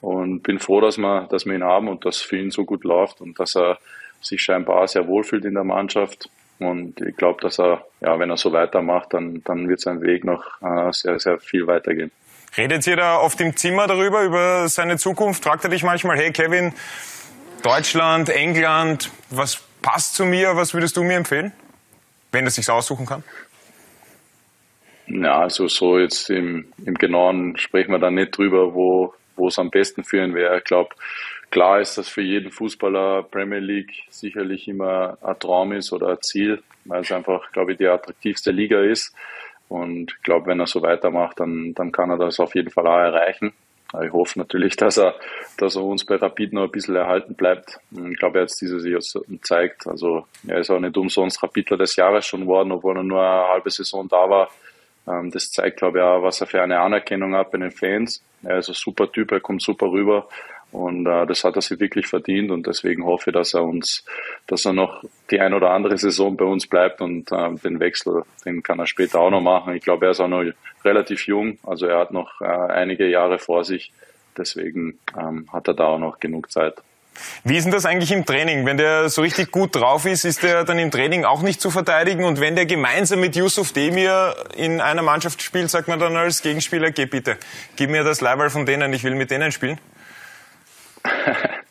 und 0.00 0.42
bin 0.42 0.58
froh, 0.58 0.80
dass 0.80 0.98
wir, 0.98 1.28
dass 1.30 1.46
wir 1.46 1.54
ihn 1.54 1.62
haben 1.62 1.88
und 1.88 2.04
dass 2.04 2.20
für 2.20 2.36
ihn 2.36 2.50
so 2.50 2.64
gut 2.64 2.84
läuft 2.84 3.20
und 3.20 3.38
dass 3.38 3.54
er 3.56 3.78
sich 4.20 4.42
scheinbar 4.42 4.86
sehr 4.88 5.06
wohlfühlt 5.06 5.44
in 5.44 5.54
der 5.54 5.64
Mannschaft. 5.64 6.28
Und 6.58 7.00
ich 7.00 7.16
glaube, 7.16 7.40
dass 7.42 7.58
er, 7.58 7.84
ja, 8.00 8.18
wenn 8.18 8.30
er 8.30 8.36
so 8.36 8.52
weitermacht, 8.52 9.12
dann, 9.14 9.42
dann 9.44 9.68
wird 9.68 9.80
sein 9.80 10.00
Weg 10.00 10.24
noch 10.24 10.60
äh, 10.62 10.92
sehr, 10.92 11.18
sehr 11.18 11.38
viel 11.38 11.66
weitergehen. 11.66 12.10
Redet 12.56 12.86
ihr 12.86 12.96
da 12.96 13.18
oft 13.18 13.40
im 13.40 13.56
Zimmer 13.56 13.86
darüber, 13.86 14.22
über 14.22 14.68
seine 14.68 14.96
Zukunft? 14.96 15.42
Fragt 15.44 15.64
er 15.64 15.70
dich 15.70 15.82
manchmal, 15.82 16.18
hey 16.18 16.32
Kevin, 16.32 16.72
Deutschland, 17.62 18.28
England, 18.28 19.10
was 19.30 19.64
passt 19.82 20.14
zu 20.14 20.24
mir, 20.24 20.56
was 20.56 20.72
würdest 20.72 20.96
du 20.96 21.02
mir 21.02 21.16
empfehlen? 21.16 21.52
Wenn 22.30 22.44
er 22.44 22.50
sich's 22.50 22.70
aussuchen 22.70 23.04
kann? 23.04 23.22
Ja, 25.06 25.40
also 25.40 25.68
so 25.68 25.98
jetzt 25.98 26.30
im, 26.30 26.72
im 26.84 26.94
Genauen 26.94 27.56
sprechen 27.58 27.90
wir 27.90 27.98
da 27.98 28.10
nicht 28.10 28.36
drüber, 28.36 28.72
wo, 28.72 29.14
wo 29.36 29.48
es 29.48 29.58
am 29.58 29.70
besten 29.70 30.04
für 30.04 30.24
ihn 30.24 30.34
wäre. 30.34 30.58
Ich 30.58 30.64
glaube, 30.64 30.94
klar 31.50 31.80
ist, 31.80 31.98
dass 31.98 32.08
für 32.08 32.22
jeden 32.22 32.50
Fußballer 32.50 33.24
Premier 33.24 33.58
League 33.58 34.04
sicherlich 34.08 34.68
immer 34.68 35.18
ein 35.20 35.38
Traum 35.38 35.72
ist 35.72 35.92
oder 35.92 36.10
ein 36.10 36.22
Ziel, 36.22 36.62
weil 36.84 37.02
es 37.02 37.12
einfach, 37.12 37.52
glaube 37.52 37.72
ich, 37.72 37.78
die 37.78 37.88
attraktivste 37.88 38.52
Liga 38.52 38.80
ist. 38.80 39.14
Und 39.68 40.12
ich 40.16 40.22
glaube, 40.22 40.46
wenn 40.46 40.60
er 40.60 40.66
so 40.66 40.82
weitermacht, 40.82 41.40
dann, 41.40 41.74
dann 41.74 41.92
kann 41.92 42.10
er 42.10 42.18
das 42.18 42.40
auf 42.40 42.54
jeden 42.54 42.70
Fall 42.70 42.86
auch 42.86 42.98
erreichen. 42.98 43.52
Ich 44.02 44.12
hoffe 44.12 44.38
natürlich, 44.38 44.76
dass 44.76 44.96
er, 44.96 45.14
dass 45.58 45.76
er 45.76 45.82
uns 45.82 46.06
bei 46.06 46.16
Rapid 46.16 46.54
noch 46.54 46.64
ein 46.64 46.70
bisschen 46.70 46.96
erhalten 46.96 47.34
bleibt. 47.34 47.78
Ich 47.90 48.18
glaube, 48.18 48.38
er 48.38 48.42
hat 48.42 48.50
es 48.50 48.56
dieses 48.56 48.84
Jahr 48.86 49.22
gezeigt. 49.28 49.86
Also 49.86 50.26
er 50.46 50.58
ist 50.58 50.70
auch 50.70 50.80
nicht 50.80 50.96
umsonst 50.96 51.42
Rapidler 51.42 51.76
des 51.76 51.96
Jahres 51.96 52.24
schon 52.26 52.42
geworden, 52.42 52.72
obwohl 52.72 52.96
er 52.96 53.02
nur 53.02 53.20
eine 53.20 53.48
halbe 53.48 53.70
Saison 53.70 54.08
da 54.08 54.30
war. 54.30 54.50
Ähm, 55.06 55.30
Das 55.30 55.50
zeigt, 55.50 55.78
glaube 55.78 55.98
ich, 55.98 56.04
auch, 56.04 56.22
was 56.22 56.40
er 56.40 56.46
für 56.46 56.62
eine 56.62 56.80
Anerkennung 56.80 57.34
hat 57.34 57.50
bei 57.50 57.58
den 57.58 57.70
Fans. 57.70 58.22
Er 58.42 58.58
ist 58.58 58.68
ein 58.68 58.74
super 58.74 59.10
Typ, 59.10 59.30
er 59.30 59.40
kommt 59.40 59.62
super 59.62 59.90
rüber. 59.90 60.26
Und 60.72 61.06
äh, 61.06 61.26
das 61.26 61.44
hat 61.44 61.56
er 61.56 61.62
sich 61.62 61.78
wirklich 61.80 62.06
verdient 62.06 62.50
und 62.50 62.66
deswegen 62.66 63.04
hoffe 63.04 63.30
ich, 63.30 63.34
dass 63.34 63.52
er 63.52 63.62
uns, 63.62 64.04
dass 64.46 64.64
er 64.64 64.72
noch 64.72 65.04
die 65.30 65.38
ein 65.38 65.52
oder 65.52 65.70
andere 65.70 65.98
Saison 65.98 66.34
bei 66.36 66.46
uns 66.46 66.66
bleibt 66.66 67.02
und 67.02 67.30
äh, 67.30 67.54
den 67.62 67.78
Wechsel, 67.78 68.22
den 68.46 68.62
kann 68.62 68.78
er 68.78 68.86
später 68.86 69.20
auch 69.20 69.30
noch 69.30 69.42
machen. 69.42 69.74
Ich 69.74 69.82
glaube, 69.82 70.06
er 70.06 70.12
ist 70.12 70.20
auch 70.20 70.28
noch 70.28 70.44
relativ 70.82 71.26
jung, 71.26 71.58
also 71.62 71.86
er 71.86 71.98
hat 71.98 72.12
noch 72.12 72.40
äh, 72.40 72.46
einige 72.46 73.06
Jahre 73.06 73.38
vor 73.38 73.64
sich. 73.64 73.92
Deswegen 74.36 74.98
ähm, 75.18 75.46
hat 75.52 75.68
er 75.68 75.74
da 75.74 75.84
auch 75.88 75.98
noch 75.98 76.18
genug 76.18 76.50
Zeit. 76.50 76.74
Wie 77.44 77.56
ist 77.56 77.64
denn 77.64 77.72
das 77.72 77.84
eigentlich 77.84 78.10
im 78.10 78.24
Training? 78.24 78.64
Wenn 78.64 78.78
der 78.78 79.10
so 79.10 79.20
richtig 79.20 79.50
gut 79.50 79.76
drauf 79.76 80.06
ist, 80.06 80.24
ist 80.24 80.42
der 80.42 80.64
dann 80.64 80.78
im 80.78 80.90
Training 80.90 81.26
auch 81.26 81.42
nicht 81.42 81.60
zu 81.60 81.70
verteidigen? 81.70 82.24
Und 82.24 82.40
wenn 82.40 82.56
der 82.56 82.64
gemeinsam 82.64 83.20
mit 83.20 83.36
Yusuf 83.36 83.72
Demir 83.72 84.34
in 84.56 84.80
einer 84.80 85.02
Mannschaft 85.02 85.42
spielt, 85.42 85.68
sagt 85.68 85.88
man 85.88 85.98
dann 85.98 86.16
als 86.16 86.40
Gegenspieler, 86.40 86.90
geh 86.90 87.04
bitte, 87.04 87.36
gib 87.76 87.90
mir 87.90 88.04
das 88.04 88.22
Leihball 88.22 88.48
von 88.48 88.64
denen, 88.64 88.92
ich 88.94 89.04
will 89.04 89.14
mit 89.14 89.30
denen 89.30 89.52
spielen? 89.52 89.78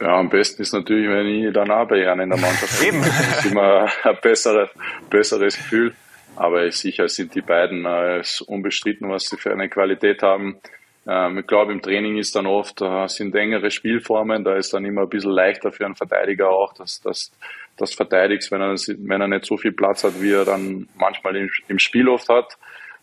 Ja, 0.00 0.16
am 0.18 0.30
besten 0.30 0.62
ist 0.62 0.72
natürlich, 0.72 1.10
wenn 1.10 1.26
ich 1.26 1.52
dann 1.52 1.70
auch 1.70 1.86
bei 1.86 2.10
einer 2.10 2.22
in 2.22 2.30
der 2.30 2.38
Mannschaft 2.38 2.80
bin. 2.80 3.02
Das 3.02 3.44
ist 3.44 3.52
immer 3.52 3.86
ein 4.02 4.16
bessere, 4.22 4.70
besseres 5.10 5.58
Gefühl. 5.58 5.94
Aber 6.36 6.70
sicher 6.72 7.06
sind 7.08 7.34
die 7.34 7.42
beiden 7.42 7.84
äh, 7.84 8.22
unbestritten, 8.46 9.10
was 9.10 9.24
sie 9.24 9.36
für 9.36 9.52
eine 9.52 9.68
Qualität 9.68 10.22
haben. 10.22 10.58
Ähm, 11.06 11.38
ich 11.38 11.46
glaube, 11.46 11.72
im 11.72 11.82
Training 11.82 12.16
ist 12.16 12.34
dann 12.34 12.46
oft, 12.46 12.80
äh, 12.80 13.08
sind 13.08 13.34
engere 13.34 13.70
Spielformen, 13.70 14.42
da 14.42 14.56
ist 14.56 14.72
dann 14.72 14.86
immer 14.86 15.02
ein 15.02 15.08
bisschen 15.10 15.32
leichter 15.32 15.70
für 15.70 15.84
einen 15.84 15.96
Verteidiger 15.96 16.48
auch, 16.48 16.72
dass, 16.72 17.02
dass, 17.02 17.30
dass 17.76 17.92
verteidigst, 17.92 18.50
wenn 18.52 18.62
er, 18.62 18.70
wenn 18.70 19.20
er 19.20 19.28
nicht 19.28 19.44
so 19.44 19.58
viel 19.58 19.72
Platz 19.72 20.02
hat, 20.04 20.22
wie 20.22 20.32
er 20.32 20.46
dann 20.46 20.88
manchmal 20.96 21.36
im, 21.36 21.50
im 21.68 21.78
Spiel 21.78 22.08
oft 22.08 22.30
hat. 22.30 22.56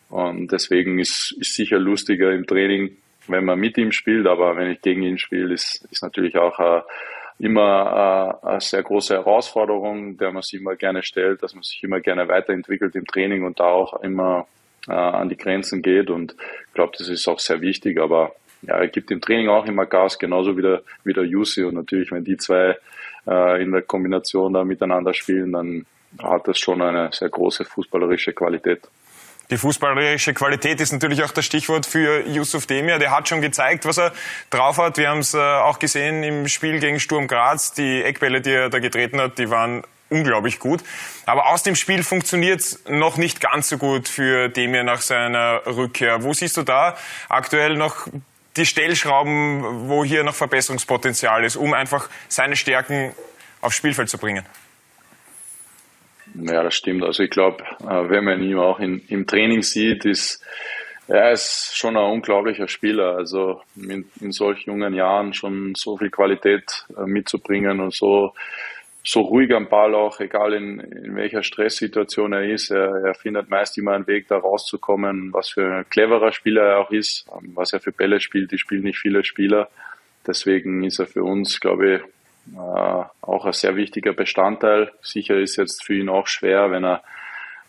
Und 0.10 0.52
deswegen 0.52 0.98
ist, 0.98 1.36
ist 1.40 1.54
sicher 1.54 1.78
lustiger 1.78 2.32
im 2.32 2.48
Training, 2.48 2.98
wenn 3.28 3.46
man 3.46 3.60
mit 3.60 3.78
ihm 3.78 3.92
spielt, 3.92 4.28
aber 4.28 4.56
wenn 4.56 4.72
ich 4.72 4.82
gegen 4.82 5.04
ihn 5.04 5.18
spiele, 5.18 5.54
ist, 5.54 5.86
ist 5.92 6.04
natürlich 6.04 6.38
auch 6.38 6.60
äh, 6.60 6.82
immer 7.40 8.40
äh, 8.44 8.48
eine 8.48 8.62
sehr 8.62 8.84
große 8.84 9.14
Herausforderung, 9.14 10.18
der 10.18 10.32
man 10.32 10.42
sich 10.42 10.60
immer 10.60 10.76
gerne 10.76 11.04
stellt, 11.04 11.44
dass 11.44 11.54
man 11.54 11.64
sich 11.64 11.84
immer 11.84 12.00
gerne 12.00 12.28
weiterentwickelt 12.28 12.96
im 12.96 13.06
Training 13.06 13.44
und 13.44 13.60
da 13.60 13.66
auch 13.66 14.02
immer 14.02 14.48
äh, 14.88 14.94
an 14.94 15.30
die 15.30 15.38
Grenzen 15.38 15.82
geht. 15.82 16.10
Und 16.10 16.34
ich 16.68 16.74
glaube, 16.74 16.94
das 16.98 17.10
ist 17.10 17.28
auch 17.28 17.40
sehr 17.40 17.62
wichtig. 17.62 18.00
Aber 18.00 18.34
ja, 18.64 18.78
er 18.78 18.88
gibt 18.88 19.12
im 19.12 19.22
Training 19.22 19.50
auch 19.50 19.66
immer 19.66 19.86
Gas, 19.86 20.18
genauso 20.18 20.58
wie 20.58 20.64
der, 20.64 20.82
wie 21.04 21.14
der 21.14 21.26
Jussi. 21.26 21.64
Und 21.64 21.76
natürlich, 21.76 22.12
wenn 22.12 22.24
die 22.24 22.38
zwei 22.38 22.78
äh, 23.28 23.62
in 23.62 23.72
der 23.72 23.84
Kombination 23.84 24.54
da 24.54 24.64
miteinander 24.64 25.14
spielen, 25.14 25.52
dann 25.52 25.86
hat 26.20 26.48
das 26.48 26.58
schon 26.58 26.82
eine 26.82 27.10
sehr 27.12 27.30
große 27.30 27.66
fußballerische 27.66 28.34
Qualität. 28.34 28.82
Die 29.50 29.58
fußballerische 29.58 30.34
Qualität 30.34 30.82
ist 30.82 30.92
natürlich 30.92 31.24
auch 31.24 31.32
das 31.32 31.46
Stichwort 31.46 31.86
für 31.86 32.28
Yusuf 32.28 32.66
Demir. 32.66 33.00
Der 33.00 33.12
hat 33.12 33.30
schon 33.30 33.40
gezeigt, 33.40 33.86
was 33.86 33.98
er 33.98 34.12
drauf 34.50 34.78
hat. 34.78 34.98
Wir 34.98 35.10
haben 35.10 35.20
es 35.20 35.34
äh, 35.34 35.38
auch 35.38 35.80
gesehen 35.80 36.22
im 36.24 36.50
Spiel 36.50 36.80
gegen 36.80 37.00
Sturm 37.00 37.28
Graz. 37.28 37.72
Die 37.72 38.04
Eckbälle, 38.04 38.42
die 38.42 38.52
er 38.52 38.70
da 38.70 38.80
getreten 38.80 39.22
hat, 39.22 39.38
die 39.38 39.50
waren 39.50 39.84
unglaublich 40.10 40.60
gut. 40.60 40.82
Aber 41.26 41.48
aus 41.48 41.64
dem 41.64 41.76
Spiel 41.76 42.04
funktioniert 42.04 42.60
es 42.60 42.84
noch 42.90 43.16
nicht 43.16 43.40
ganz 43.40 43.70
so 43.70 43.78
gut 43.78 44.10
für 44.10 44.50
Demir 44.50 44.84
nach 44.84 45.02
seiner 45.02 45.62
Rückkehr. 45.66 46.24
Wo 46.24 46.34
siehst 46.34 46.58
du 46.58 46.64
da 46.64 46.98
aktuell 47.30 47.76
noch 47.76 48.08
die 48.58 48.66
Stellschrauben, 48.66 49.88
wo 49.88 50.04
hier 50.04 50.26
noch 50.26 50.36
Verbesserungspotenzial 50.36 51.46
ist, 51.46 51.56
um 51.56 51.74
einfach 51.74 52.10
seine 52.28 52.58
Stärken 52.58 53.14
aufs 53.62 53.78
Spielfeld 53.78 54.10
zu 54.10 54.18
bringen? 54.18 54.46
Ja, 56.42 56.64
das 56.64 56.76
stimmt. 56.76 57.04
Also 57.04 57.24
ich 57.24 57.30
glaube, 57.30 57.64
äh, 57.82 58.10
wenn 58.10 58.24
man 58.24 58.42
ihn 58.42 58.58
auch 58.58 58.80
in, 58.80 59.02
im 59.08 59.26
Training 59.26 59.62
sieht, 59.64 60.06
ist 60.06 60.44
er 61.10 61.32
ist 61.32 61.72
schon 61.74 61.96
ein 61.96 62.04
unglaublicher 62.04 62.68
Spieler. 62.68 63.16
Also 63.16 63.62
in, 63.76 64.06
in 64.20 64.32
solch 64.32 64.66
jungen 64.66 64.94
Jahren 64.94 65.34
schon 65.34 65.74
so 65.76 65.98
viel 65.98 66.10
Qualität 66.10 66.86
äh, 66.98 67.06
mitzubringen 67.06 67.80
und 67.80 67.94
so 67.94 68.34
so 69.08 69.22
ruhig 69.22 69.54
am 69.54 69.70
Ball 69.70 69.96
auch, 69.96 70.20
egal 70.20 70.52
in, 70.52 70.82
in 70.82 71.16
welcher 71.16 71.42
Stresssituation 71.42 72.34
er 72.34 72.44
ist. 72.44 72.72
Er, 72.72 73.06
er 73.06 73.14
findet 73.16 73.50
meist 73.50 73.78
immer 73.78 73.94
einen 73.94 74.06
Weg, 74.06 74.28
da 74.28 74.38
rauszukommen. 74.38 75.32
Was 75.32 75.50
für 75.50 75.78
ein 75.78 75.90
cleverer 75.90 76.34
Spieler 76.34 76.64
er 76.64 76.80
auch 76.80 76.92
ist, 76.92 77.26
ähm, 77.32 77.52
was 77.56 77.72
er 77.72 77.80
für 77.80 77.94
Bälle 77.94 78.20
spielt, 78.20 78.52
die 78.52 78.58
spielen 78.58 78.84
nicht 78.84 79.00
viele 79.00 79.24
Spieler. 79.24 79.70
Deswegen 80.26 80.84
ist 80.84 81.00
er 81.00 81.08
für 81.08 81.24
uns, 81.24 81.62
glaube 81.62 81.96
ich, 81.96 82.02
auch 82.56 83.46
ein 83.46 83.54
sehr 83.54 83.76
wichtiger 83.76 84.14
Bestandteil. 84.14 84.92
Sicher 85.02 85.36
ist 85.38 85.58
jetzt 85.58 85.84
für 85.84 85.96
ihn 85.96 86.10
auch 86.10 86.28
schwer, 86.28 86.72
wenn 86.72 86.86
er 86.86 87.04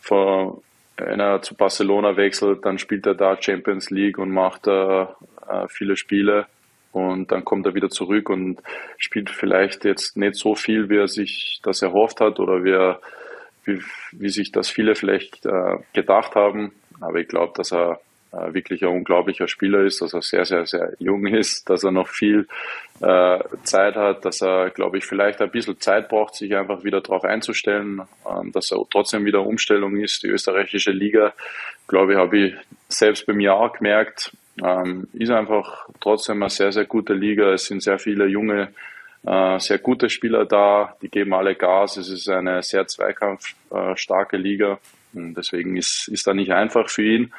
vor, 0.01 0.63
wenn 0.97 1.21
er 1.21 1.43
zu 1.43 1.55
Barcelona 1.55 2.17
wechselt, 2.17 2.65
dann 2.65 2.79
spielt 2.79 3.07
er 3.07 3.15
da 3.15 3.41
Champions 3.41 3.91
League 3.91 4.19
und 4.19 4.31
macht 4.31 4.67
äh, 4.67 5.03
äh 5.03 5.69
viele 5.69 5.97
Spiele 5.97 6.47
und 6.93 7.31
dann 7.31 7.45
kommt 7.45 7.67
er 7.67 7.75
wieder 7.75 7.91
zurück 7.91 8.31
und 8.31 8.63
spielt 8.97 9.31
vielleicht 9.31 9.85
jetzt 9.85 10.17
nicht 10.17 10.37
so 10.37 10.55
viel, 10.55 10.89
wie 10.89 10.97
er 10.97 11.09
sich 11.09 11.61
das 11.63 11.83
erhofft 11.83 12.21
hat 12.21 12.41
oder 12.41 12.65
wie, 12.65 12.73
er, 12.73 13.01
wie, 13.65 13.81
wie 14.13 14.31
sich 14.31 14.53
das 14.53 14.71
viele 14.71 14.95
vielleicht 14.95 15.45
äh, 15.45 15.77
gedacht 15.93 16.35
haben. 16.35 16.73
Aber 17.01 17.19
ich 17.19 17.29
glaube, 17.29 17.53
dass 17.57 17.73
er 17.73 18.01
äh, 18.33 18.53
wirklich 18.53 18.83
ein 18.83 18.89
unglaublicher 18.89 19.49
Spieler 19.49 19.81
ist, 19.81 20.03
dass 20.03 20.13
er 20.13 20.23
sehr, 20.23 20.45
sehr, 20.45 20.67
sehr 20.67 20.93
jung 20.99 21.27
ist, 21.27 21.69
dass 21.71 21.85
er 21.85 21.93
noch 21.93 22.09
viel 22.09 22.47
äh, 23.01 23.39
Zeit 23.63 23.97
hat, 23.97 24.25
dass 24.25 24.43
er, 24.43 24.71
glaube 24.71 24.99
ich, 24.99 25.07
vielleicht 25.07 25.41
ein 25.41 25.51
bisschen 25.51 25.81
Zeit 25.81 26.09
braucht, 26.09 26.35
sich 26.35 26.55
einfach 26.55 26.85
wieder 26.85 27.01
darauf 27.01 27.25
einzustellen, 27.25 28.03
ähm, 28.29 28.53
dass 28.53 28.71
er 28.71 28.85
trotzdem 28.91 29.25
wieder 29.25 29.47
Umstellung 29.47 29.97
ist. 29.97 30.23
Die 30.23 30.29
österreichische 30.29 30.91
Liga, 30.91 31.33
glaube 31.87 32.13
ich, 32.13 32.19
habe 32.19 32.39
ich 32.39 32.55
selbst 32.89 33.27
bei 33.27 33.33
mir 33.33 33.55
auch 33.55 33.73
gemerkt, 33.73 34.33
ähm, 34.63 35.09
ist 35.13 35.31
einfach 35.31 35.89
trotzdem 36.01 36.43
eine 36.43 36.51
sehr, 36.51 36.73
sehr 36.73 36.85
gute 36.85 37.15
Liga. 37.15 37.53
Es 37.53 37.67
sind 37.67 37.83
sehr 37.83 37.99
viele 37.99 38.27
junge, 38.27 38.69
äh, 39.25 39.59
sehr 39.59 39.79
gute 39.79 40.11
Spieler 40.11 40.45
da, 40.45 40.97
die 41.01 41.09
geben 41.09 41.33
alle 41.33 41.55
Gas. 41.55 41.97
Es 41.97 42.11
ist 42.11 42.29
eine 42.29 42.63
sehr 42.63 42.87
zweikampfstarke 42.87 44.37
Liga. 44.37 44.79
Deswegen 45.13 45.77
ist, 45.77 46.09
ist 46.09 46.27
da 46.27 46.35
nicht 46.35 46.53
einfach 46.53 46.89
für 46.89 47.03
ihn. 47.03 47.33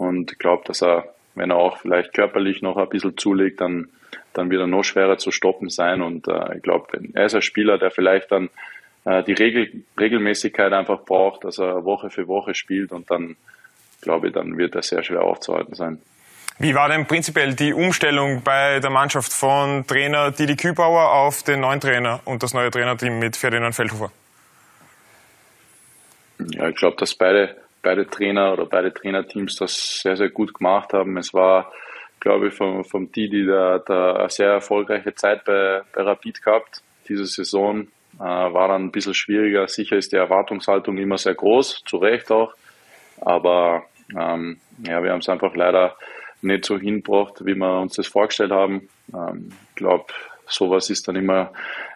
Und 0.00 0.32
ich 0.32 0.38
glaube, 0.38 0.62
dass 0.66 0.82
er, 0.82 1.04
wenn 1.34 1.50
er 1.50 1.56
auch 1.56 1.76
vielleicht 1.76 2.14
körperlich 2.14 2.62
noch 2.62 2.78
ein 2.78 2.88
bisschen 2.88 3.18
zulegt, 3.18 3.60
dann, 3.60 3.88
dann 4.32 4.50
wird 4.50 4.62
er 4.62 4.66
noch 4.66 4.82
schwerer 4.82 5.18
zu 5.18 5.30
stoppen 5.30 5.68
sein. 5.68 6.00
Und 6.00 6.26
äh, 6.26 6.56
ich 6.56 6.62
glaube, 6.62 6.98
er 7.12 7.26
ist 7.26 7.34
ein 7.34 7.42
Spieler, 7.42 7.76
der 7.76 7.90
vielleicht 7.90 8.32
dann 8.32 8.48
äh, 9.04 9.22
die 9.22 9.34
Regel, 9.34 9.84
Regelmäßigkeit 9.98 10.72
einfach 10.72 11.04
braucht, 11.04 11.44
dass 11.44 11.58
er 11.58 11.84
Woche 11.84 12.08
für 12.08 12.26
Woche 12.28 12.54
spielt 12.54 12.92
und 12.92 13.10
dann, 13.10 13.36
glaube 14.00 14.28
ich, 14.28 14.32
dann 14.32 14.56
wird 14.56 14.74
er 14.74 14.82
sehr 14.82 15.02
schwer 15.02 15.22
aufzuhalten 15.22 15.74
sein. 15.74 16.00
Wie 16.58 16.74
war 16.74 16.88
denn 16.88 17.06
prinzipiell 17.06 17.54
die 17.54 17.72
Umstellung 17.72 18.42
bei 18.42 18.80
der 18.80 18.90
Mannschaft 18.90 19.32
von 19.32 19.86
Trainer 19.86 20.30
Didi 20.30 20.56
Kübauer 20.56 21.12
auf 21.12 21.42
den 21.42 21.60
neuen 21.60 21.80
Trainer 21.80 22.20
und 22.24 22.42
das 22.42 22.54
neue 22.54 22.70
Trainerteam 22.70 23.18
mit 23.18 23.36
Ferdinand 23.36 23.74
Feldhofer? 23.74 24.10
Ja, 26.38 26.68
ich 26.68 26.76
glaube, 26.76 26.96
dass 26.96 27.14
beide, 27.14 27.56
beide 27.82 28.06
Trainer 28.06 28.52
oder 28.52 28.66
beide 28.66 28.92
Trainerteams 28.92 29.56
das 29.56 30.00
sehr, 30.02 30.16
sehr 30.16 30.30
gut 30.30 30.54
gemacht 30.54 30.92
haben. 30.92 31.16
Es 31.16 31.32
war, 31.32 31.72
glaube 32.20 32.48
ich, 32.48 32.54
vom, 32.54 32.84
vom 32.84 33.10
Didi 33.10 33.44
der, 33.46 33.80
der 33.80 34.16
eine 34.16 34.30
sehr 34.30 34.50
erfolgreiche 34.50 35.14
Zeit 35.14 35.44
bei, 35.44 35.82
bei 35.94 36.02
Rapid 36.02 36.42
gehabt. 36.42 36.82
Diese 37.08 37.26
Saison 37.26 37.88
äh, 38.18 38.22
war 38.22 38.68
dann 38.68 38.84
ein 38.84 38.92
bisschen 38.92 39.14
schwieriger. 39.14 39.66
Sicher 39.68 39.96
ist 39.96 40.12
die 40.12 40.16
Erwartungshaltung 40.16 40.98
immer 40.98 41.18
sehr 41.18 41.34
groß, 41.34 41.82
zu 41.86 41.96
Recht 41.96 42.30
auch. 42.30 42.54
Aber 43.20 43.84
ähm, 44.18 44.58
ja, 44.86 45.02
wir 45.02 45.12
haben 45.12 45.20
es 45.20 45.28
einfach 45.28 45.54
leider 45.54 45.96
nicht 46.42 46.64
so 46.64 46.78
hinbracht, 46.78 47.44
wie 47.44 47.54
wir 47.54 47.80
uns 47.80 47.96
das 47.96 48.06
vorgestellt 48.06 48.52
haben. 48.52 48.88
Ähm, 49.14 49.52
ich 49.70 49.74
glaube, 49.76 50.06
sowas 50.46 50.90
ist 50.90 51.06
dann 51.08 51.16
immer, 51.16 51.52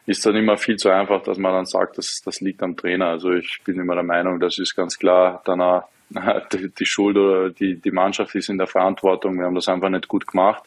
ist 0.06 0.24
dann 0.26 0.36
immer 0.36 0.56
viel 0.56 0.76
zu 0.76 0.90
einfach, 0.90 1.22
dass 1.22 1.38
man 1.38 1.52
dann 1.52 1.66
sagt, 1.66 1.98
das, 1.98 2.20
das 2.24 2.40
liegt 2.40 2.62
am 2.62 2.76
Trainer. 2.76 3.06
Also 3.06 3.32
ich 3.32 3.60
bin 3.64 3.78
immer 3.78 3.94
der 3.94 4.04
Meinung, 4.04 4.38
das 4.40 4.58
ist 4.58 4.74
ganz 4.74 4.98
klar 4.98 5.42
dann 5.44 5.60
auch 5.60 5.84
die, 6.52 6.70
die 6.70 6.86
Schuld 6.86 7.16
oder 7.16 7.50
die, 7.50 7.76
die 7.76 7.90
Mannschaft 7.90 8.34
ist 8.34 8.48
in 8.48 8.58
der 8.58 8.66
Verantwortung. 8.66 9.38
Wir 9.38 9.46
haben 9.46 9.54
das 9.54 9.68
einfach 9.68 9.88
nicht 9.88 10.08
gut 10.08 10.26
gemacht. 10.26 10.62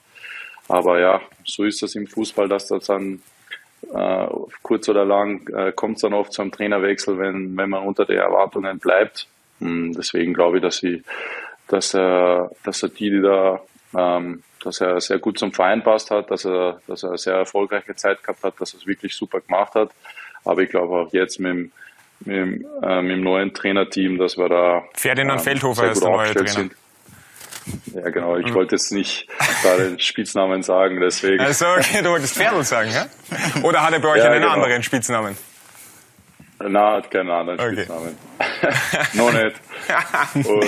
Aber 0.68 1.00
ja, 1.00 1.22
so 1.46 1.64
ist 1.64 1.82
das 1.82 1.96
im 1.96 2.08
Fußball, 2.08 2.50
dass 2.50 2.68
das 2.68 2.88
dann 2.88 3.22
äh, 3.94 4.28
kurz 4.64 4.90
oder 4.90 5.06
lang 5.06 5.48
äh, 5.50 5.72
kommt 5.72 5.96
es 5.96 6.02
dann 6.02 6.14
oft 6.14 6.34
zu 6.34 6.42
einem 6.42 6.52
Trainerwechsel, 6.52 7.18
wenn, 7.18 7.56
wenn 7.56 7.70
man 7.70 7.84
unter 7.84 8.06
den 8.06 8.18
Erwartungen 8.18 8.80
bleibt. 8.80 9.28
Und 9.60 9.68
hm, 9.68 9.94
deswegen 9.94 10.34
glaube 10.34 10.58
ich, 10.58 10.64
dass 10.64 10.78
sie 10.78 11.04
dass 11.68 11.94
er, 11.94 12.52
dass 12.64 12.84
er 12.84 12.90
die, 12.90 13.10
die 13.10 13.22
da, 13.22 13.62
ähm, 13.96 14.44
dass 14.64 14.82
er 14.82 15.00
sehr 15.00 15.20
gut 15.20 15.40
zum 15.40 15.54
Verein 15.54 15.84
passt 15.84 16.12
hat, 16.12 16.32
dass 16.32 16.46
er, 16.46 16.82
dass 16.88 17.04
er 17.04 17.10
eine 17.10 17.18
sehr 17.18 17.36
erfolgreiche 17.36 17.96
Zeit 17.96 18.22
gehabt 18.24 18.44
hat, 18.44 18.60
dass 18.60 18.74
er 18.74 18.80
es 18.80 18.88
wirklich 18.88 19.16
super 19.16 19.40
gemacht 19.40 19.76
hat. 19.76 19.92
Aber 20.44 20.62
ich 20.62 20.70
glaube 20.70 20.96
auch 20.96 21.14
jetzt 21.14 21.40
mit 21.40 21.52
dem, 21.52 21.72
mit 22.22 22.36
dem, 22.36 22.66
äh, 22.82 23.02
mit 23.02 23.12
dem 23.18 23.24
neuen 23.24 23.54
Trainerteam, 23.54 24.18
dass 24.18 24.38
wir 24.38 24.50
da 24.50 24.84
Ferdinand 24.94 25.40
ähm, 25.40 25.44
Feldhofer 25.44 25.92
ist 25.92 26.02
der 26.02 26.10
neue 26.10 26.34
Trainer. 26.34 26.48
Sind. 26.48 26.76
Ja, 27.94 28.10
genau. 28.10 28.38
Ich 28.38 28.54
wollte 28.54 28.76
jetzt 28.76 28.92
nicht 28.92 29.28
da 29.64 29.76
den 29.76 30.00
Spitznamen 30.00 30.64
sagen, 30.64 31.00
deswegen. 31.02 31.44
Also, 31.44 31.66
okay, 31.68 32.02
du 32.02 32.10
wolltest 32.10 32.36
Pferdl 32.36 32.64
sagen, 32.64 32.92
ja? 32.92 33.08
Oder 33.64 33.84
hat 33.84 33.94
er 33.94 34.00
bei 34.00 34.10
euch 34.10 34.20
ja, 34.20 34.26
einen 34.26 34.42
genau. 34.42 34.54
anderen 34.54 34.84
Spitznamen? 34.84 35.38
Na, 36.60 36.94
hat 36.94 37.12
keinen 37.12 37.30
anderen 37.30 37.60
okay. 37.60 37.74
Spitznamen. 37.74 38.18
Noch 39.14 39.34
nicht. 39.34 39.56
Und 40.48 40.66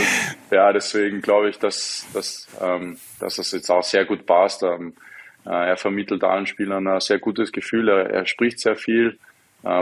ja, 0.52 0.72
deswegen 0.74 1.22
glaube 1.22 1.50
ich, 1.50 1.60
dass, 1.60 2.08
dass, 2.14 2.48
ähm, 2.62 2.98
dass 3.20 3.38
das 3.38 3.52
jetzt 3.52 3.70
auch 3.70 3.84
sehr 3.84 4.06
gut 4.06 4.26
passt. 4.26 4.64
Ähm, 4.64 4.94
er 5.46 5.78
vermittelt 5.78 6.24
allen 6.24 6.46
Spielern 6.46 6.88
ein 6.88 7.00
sehr 7.00 7.20
gutes 7.20 7.52
Gefühl. 7.52 7.90
Er, 7.90 8.10
er 8.10 8.26
spricht 8.28 8.60
sehr 8.60 8.76
viel, 8.76 9.18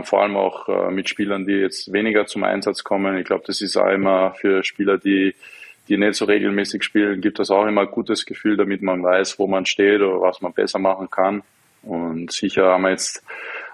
vor 0.03 0.21
allem 0.21 0.37
auch 0.37 0.89
mit 0.91 1.09
Spielern, 1.09 1.45
die 1.45 1.53
jetzt 1.53 1.91
weniger 1.91 2.25
zum 2.25 2.43
Einsatz 2.43 2.83
kommen. 2.83 3.17
Ich 3.17 3.25
glaube, 3.25 3.43
das 3.45 3.61
ist 3.61 3.75
auch 3.75 3.89
immer 3.89 4.33
für 4.35 4.63
Spieler, 4.63 4.97
die 4.97 5.35
die 5.87 5.97
nicht 5.97 6.15
so 6.15 6.25
regelmäßig 6.25 6.83
spielen, 6.83 7.21
gibt 7.21 7.39
das 7.39 7.49
auch 7.49 7.65
immer 7.65 7.81
ein 7.81 7.91
gutes 7.91 8.25
Gefühl, 8.25 8.57
damit 8.57 8.81
man 8.81 9.03
weiß, 9.03 9.39
wo 9.39 9.47
man 9.47 9.65
steht 9.65 10.01
oder 10.01 10.21
was 10.21 10.41
man 10.41 10.53
besser 10.53 10.79
machen 10.79 11.09
kann. 11.09 11.43
Und 11.83 12.31
sicher 12.31 12.73
haben 12.73 12.83
wir 12.83 12.91
jetzt 12.91 13.23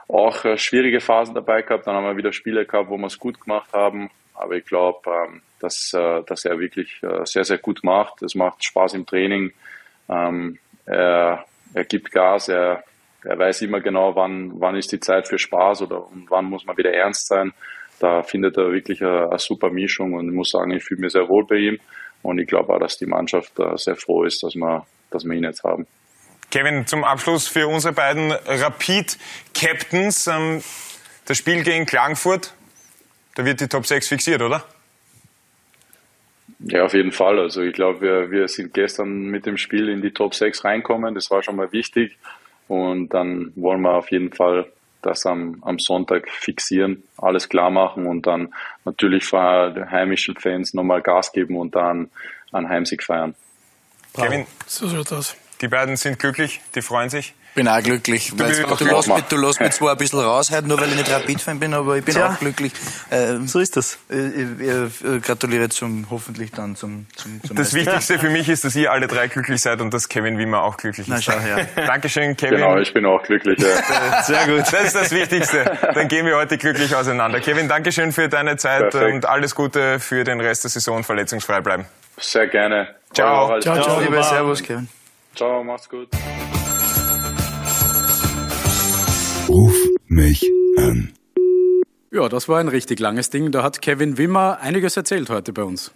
auch 0.08 0.46
äh, 0.46 0.58
schwierige 0.58 1.00
Phasen 1.00 1.34
dabei 1.34 1.62
gehabt. 1.62 1.88
Dann 1.88 1.96
haben 1.96 2.06
wir 2.06 2.18
wieder 2.18 2.34
Spiele 2.34 2.66
gehabt, 2.66 2.90
wo 2.90 2.98
wir 2.98 3.08
es 3.08 3.18
gut 3.18 3.40
gemacht 3.42 3.74
haben. 3.74 4.10
Aber 4.34 4.56
ich 4.56 4.66
glaube, 4.66 5.00
ähm, 5.08 5.42
dass, 5.60 5.94
äh, 5.94 6.24
dass 6.24 6.46
er 6.46 6.60
wirklich 6.60 7.00
äh, 7.04 7.26
sehr, 7.26 7.44
sehr 7.44 7.58
gut 7.58 7.84
macht. 7.84 8.22
Es 8.22 8.36
macht 8.36 8.64
Spaß 8.64 8.96
im 8.96 9.06
Training. 9.06 9.54
Ähm, 10.10 10.60
er, 10.86 11.46
er 11.74 11.86
gibt 11.86 12.12
Gas. 12.12 12.50
Er, 12.50 12.84
er 13.24 13.40
weiß 13.40 13.62
immer 13.62 13.80
genau, 13.80 14.16
wann, 14.16 14.60
wann 14.60 14.76
ist 14.76 14.92
die 14.92 15.00
Zeit 15.00 15.28
für 15.28 15.40
Spaß 15.40 15.84
oder 15.84 16.06
wann 16.30 16.46
muss 16.46 16.66
man 16.66 16.78
wieder 16.78 16.92
ernst 16.92 17.28
sein. 17.28 17.54
Da 18.00 18.24
findet 18.24 18.58
er 18.58 18.72
wirklich 18.72 19.02
eine, 19.02 19.30
eine 19.30 19.40
super 19.40 19.70
Mischung 19.70 20.14
und 20.14 20.28
ich 20.28 20.34
muss 20.34 20.50
sagen, 20.50 20.72
ich 20.72 20.84
fühle 20.84 21.02
mich 21.02 21.14
sehr 21.14 21.30
wohl 21.30 21.46
bei 21.46 21.56
ihm. 21.56 21.80
Und 22.22 22.40
ich 22.40 22.48
glaube 22.48 22.74
auch, 22.74 22.80
dass 22.80 22.98
die 22.98 23.06
Mannschaft 23.06 23.54
sehr 23.76 23.96
froh 23.96 24.24
ist, 24.24 24.44
dass 24.44 24.56
wir, 24.56 24.86
dass 25.12 25.26
wir 25.26 25.34
ihn 25.34 25.44
jetzt 25.44 25.64
haben. 25.64 25.86
Kevin, 26.54 26.86
zum 26.86 27.04
Abschluss 27.04 27.48
für 27.48 27.68
unsere 27.68 27.96
beiden 27.96 28.32
Rapid-Captains. 28.32 30.28
Ähm, 30.28 30.62
das 31.26 31.38
Spiel 31.38 31.64
gegen 31.64 31.88
Klagenfurt, 31.88 32.54
da 33.36 33.46
wird 33.46 33.62
die 33.62 33.68
Top 33.68 33.86
6 33.86 34.08
fixiert, 34.08 34.42
oder? 34.42 34.64
Ja, 36.60 36.86
auf 36.86 36.94
jeden 36.94 37.12
Fall. 37.12 37.40
Also 37.40 37.62
ich 37.62 37.74
glaube, 37.74 38.02
wir, 38.02 38.32
wir 38.32 38.48
sind 38.48 38.74
gestern 38.74 39.26
mit 39.26 39.46
dem 39.46 39.58
Spiel 39.58 39.90
in 39.90 40.02
die 40.02 40.12
Top 40.12 40.34
6 40.34 40.64
reinkommen. 40.64 41.14
Das 41.16 41.30
war 41.30 41.44
schon 41.44 41.56
mal 41.56 41.72
wichtig. 41.72 42.18
Und 42.68 43.10
dann 43.10 43.52
wollen 43.56 43.82
wir 43.82 43.96
auf 43.96 44.12
jeden 44.12 44.32
Fall 44.32 44.66
das 45.02 45.26
am, 45.26 45.62
am 45.64 45.80
Sonntag 45.80 46.30
fixieren, 46.30 47.04
alles 47.18 47.50
klar 47.50 47.70
machen 47.70 48.08
und 48.08 48.26
dann 48.26 48.54
natürlich 48.86 49.26
vor 49.26 49.72
den 49.72 49.92
heimischen 49.92 50.36
Fans 50.38 50.74
nochmal 50.74 51.02
Gas 51.02 51.34
geben 51.34 51.58
und 51.58 51.76
dann 51.76 52.10
einen 52.52 52.70
Heimsieg 52.70 53.04
feiern. 53.04 53.36
Kevin, 54.14 54.46
so 54.66 54.88
schaut 54.88 55.12
das. 55.12 55.36
Die 55.62 55.68
beiden 55.68 55.98
sind 55.98 56.20
glücklich, 56.20 56.62
die 56.76 56.82
freuen 56.82 57.10
sich. 57.10 57.34
Bin 57.56 57.68
auch 57.68 57.82
glücklich. 57.84 58.32
Du, 58.32 58.44
weil 58.44 58.52
du, 58.52 58.86
lässt 58.86 59.08
mich, 59.08 59.24
du 59.26 59.38
lässt 59.38 59.60
mich 59.60 59.72
zwar 59.72 59.92
ein 59.92 59.98
bisschen 59.98 60.20
raus 60.20 60.52
heute, 60.52 60.68
nur 60.68 60.82
weil 60.82 60.90
ich 60.90 60.96
nicht 60.96 61.12
Rapid-Fan 61.12 61.60
bin, 61.60 61.74
aber 61.76 61.98
ich 61.98 62.04
bin 62.04 62.16
Tja, 62.16 62.32
auch 62.32 62.40
glücklich. 62.40 62.74
Äh, 63.12 63.36
so 63.46 63.60
ist 63.60 63.78
das. 63.78 64.00
Äh, 64.10 64.30
ich, 64.30 64.48
ich, 64.60 65.22
gratuliere 65.22 65.70
zum, 65.70 66.08
hoffentlich 66.10 66.52
dann 66.52 66.76
zum, 66.76 67.06
zum, 67.16 67.44
zum 67.44 67.56
Das 67.56 67.76
Wichtigste 67.76 68.18
für 68.18 68.32
mich 68.32 68.50
ist, 68.50 68.64
dass 68.64 68.76
ihr 68.76 68.92
alle 68.92 69.08
drei 69.08 69.28
glücklich 69.28 69.62
seid 69.62 69.82
und 69.82 69.94
dass 69.94 70.10
Kevin 70.10 70.40
Wimmer 70.40 70.64
auch 70.64 70.78
glücklich 70.78 71.08
ist. 71.08 71.14
Na, 71.14 71.22
schau, 71.22 71.34
ja. 71.34 71.64
Dankeschön, 71.86 72.36
Kevin. 72.36 72.58
Genau, 72.58 72.78
ich 72.78 72.92
bin 72.92 73.06
auch 73.06 73.22
glücklich. 73.22 73.60
Ja. 73.60 74.22
Sehr 74.24 74.48
gut. 74.48 74.62
Das 74.72 74.86
ist 74.86 74.96
das 74.96 75.12
Wichtigste. 75.12 75.78
Dann 75.94 76.08
gehen 76.08 76.26
wir 76.26 76.38
heute 76.38 76.58
glücklich 76.58 76.96
auseinander. 76.96 77.40
Kevin, 77.40 77.68
Dankeschön 77.68 78.12
für 78.12 78.30
deine 78.30 78.58
Zeit 78.58 78.90
Perfekt. 78.90 79.14
und 79.14 79.26
alles 79.28 79.54
Gute 79.54 80.00
für 80.00 80.24
den 80.24 80.42
Rest 80.42 80.64
der 80.64 80.72
Saison. 80.72 81.04
Verletzungsfrei 81.04 81.62
bleiben. 81.62 81.86
Sehr 82.18 82.48
gerne. 82.48 82.96
Ciao. 83.14 83.60
Ciao, 83.60 83.76
ciao, 83.76 83.84
ciao. 83.84 84.00
Liebe 84.00 84.24
Servus, 84.24 84.64
Kevin. 84.64 84.88
Ciao, 85.36 85.64
mach's 85.64 85.88
gut. 85.88 86.10
Ruf 89.54 89.78
mich 90.08 90.52
an. 90.78 91.14
Ja, 92.12 92.28
das 92.28 92.50
war 92.50 92.60
ein 92.60 92.70
richtig 92.70 93.00
langes 93.00 93.30
Ding. 93.30 93.52
Da 93.52 93.62
hat 93.62 93.84
Kevin 93.84 94.18
Wimmer 94.18 94.58
einiges 94.60 94.98
erzählt 94.98 95.30
heute 95.30 95.54
bei 95.54 95.62
uns. 95.62 95.92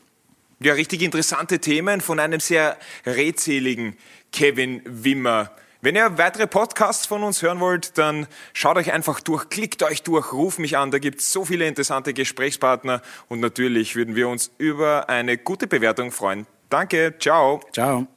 Ja, 0.59 0.73
richtig 0.73 1.01
interessante 1.01 1.57
Themen 1.57 2.01
von 2.01 2.19
einem 2.19 2.39
sehr 2.39 2.77
redseligen 3.07 3.97
Kevin 4.31 4.83
Wimmer. 4.85 5.49
Wenn 5.81 5.95
ihr 5.95 6.19
weitere 6.19 6.45
Podcasts 6.45 7.07
von 7.07 7.23
uns 7.23 7.41
hören 7.41 7.59
wollt, 7.59 7.97
dann 7.97 8.27
schaut 8.53 8.77
euch 8.77 8.93
einfach 8.93 9.21
durch, 9.21 9.49
klickt 9.49 9.81
euch 9.81 10.03
durch, 10.03 10.33
ruft 10.33 10.59
mich 10.59 10.77
an. 10.77 10.91
Da 10.91 10.99
gibt 10.99 11.21
es 11.21 11.33
so 11.33 11.43
viele 11.43 11.65
interessante 11.65 12.13
Gesprächspartner 12.13 13.01
und 13.27 13.39
natürlich 13.39 13.95
würden 13.95 14.15
wir 14.15 14.29
uns 14.29 14.51
über 14.59 15.09
eine 15.09 15.35
gute 15.35 15.65
Bewertung 15.65 16.11
freuen. 16.11 16.45
Danke, 16.69 17.15
ciao. 17.17 17.61
Ciao. 17.73 18.07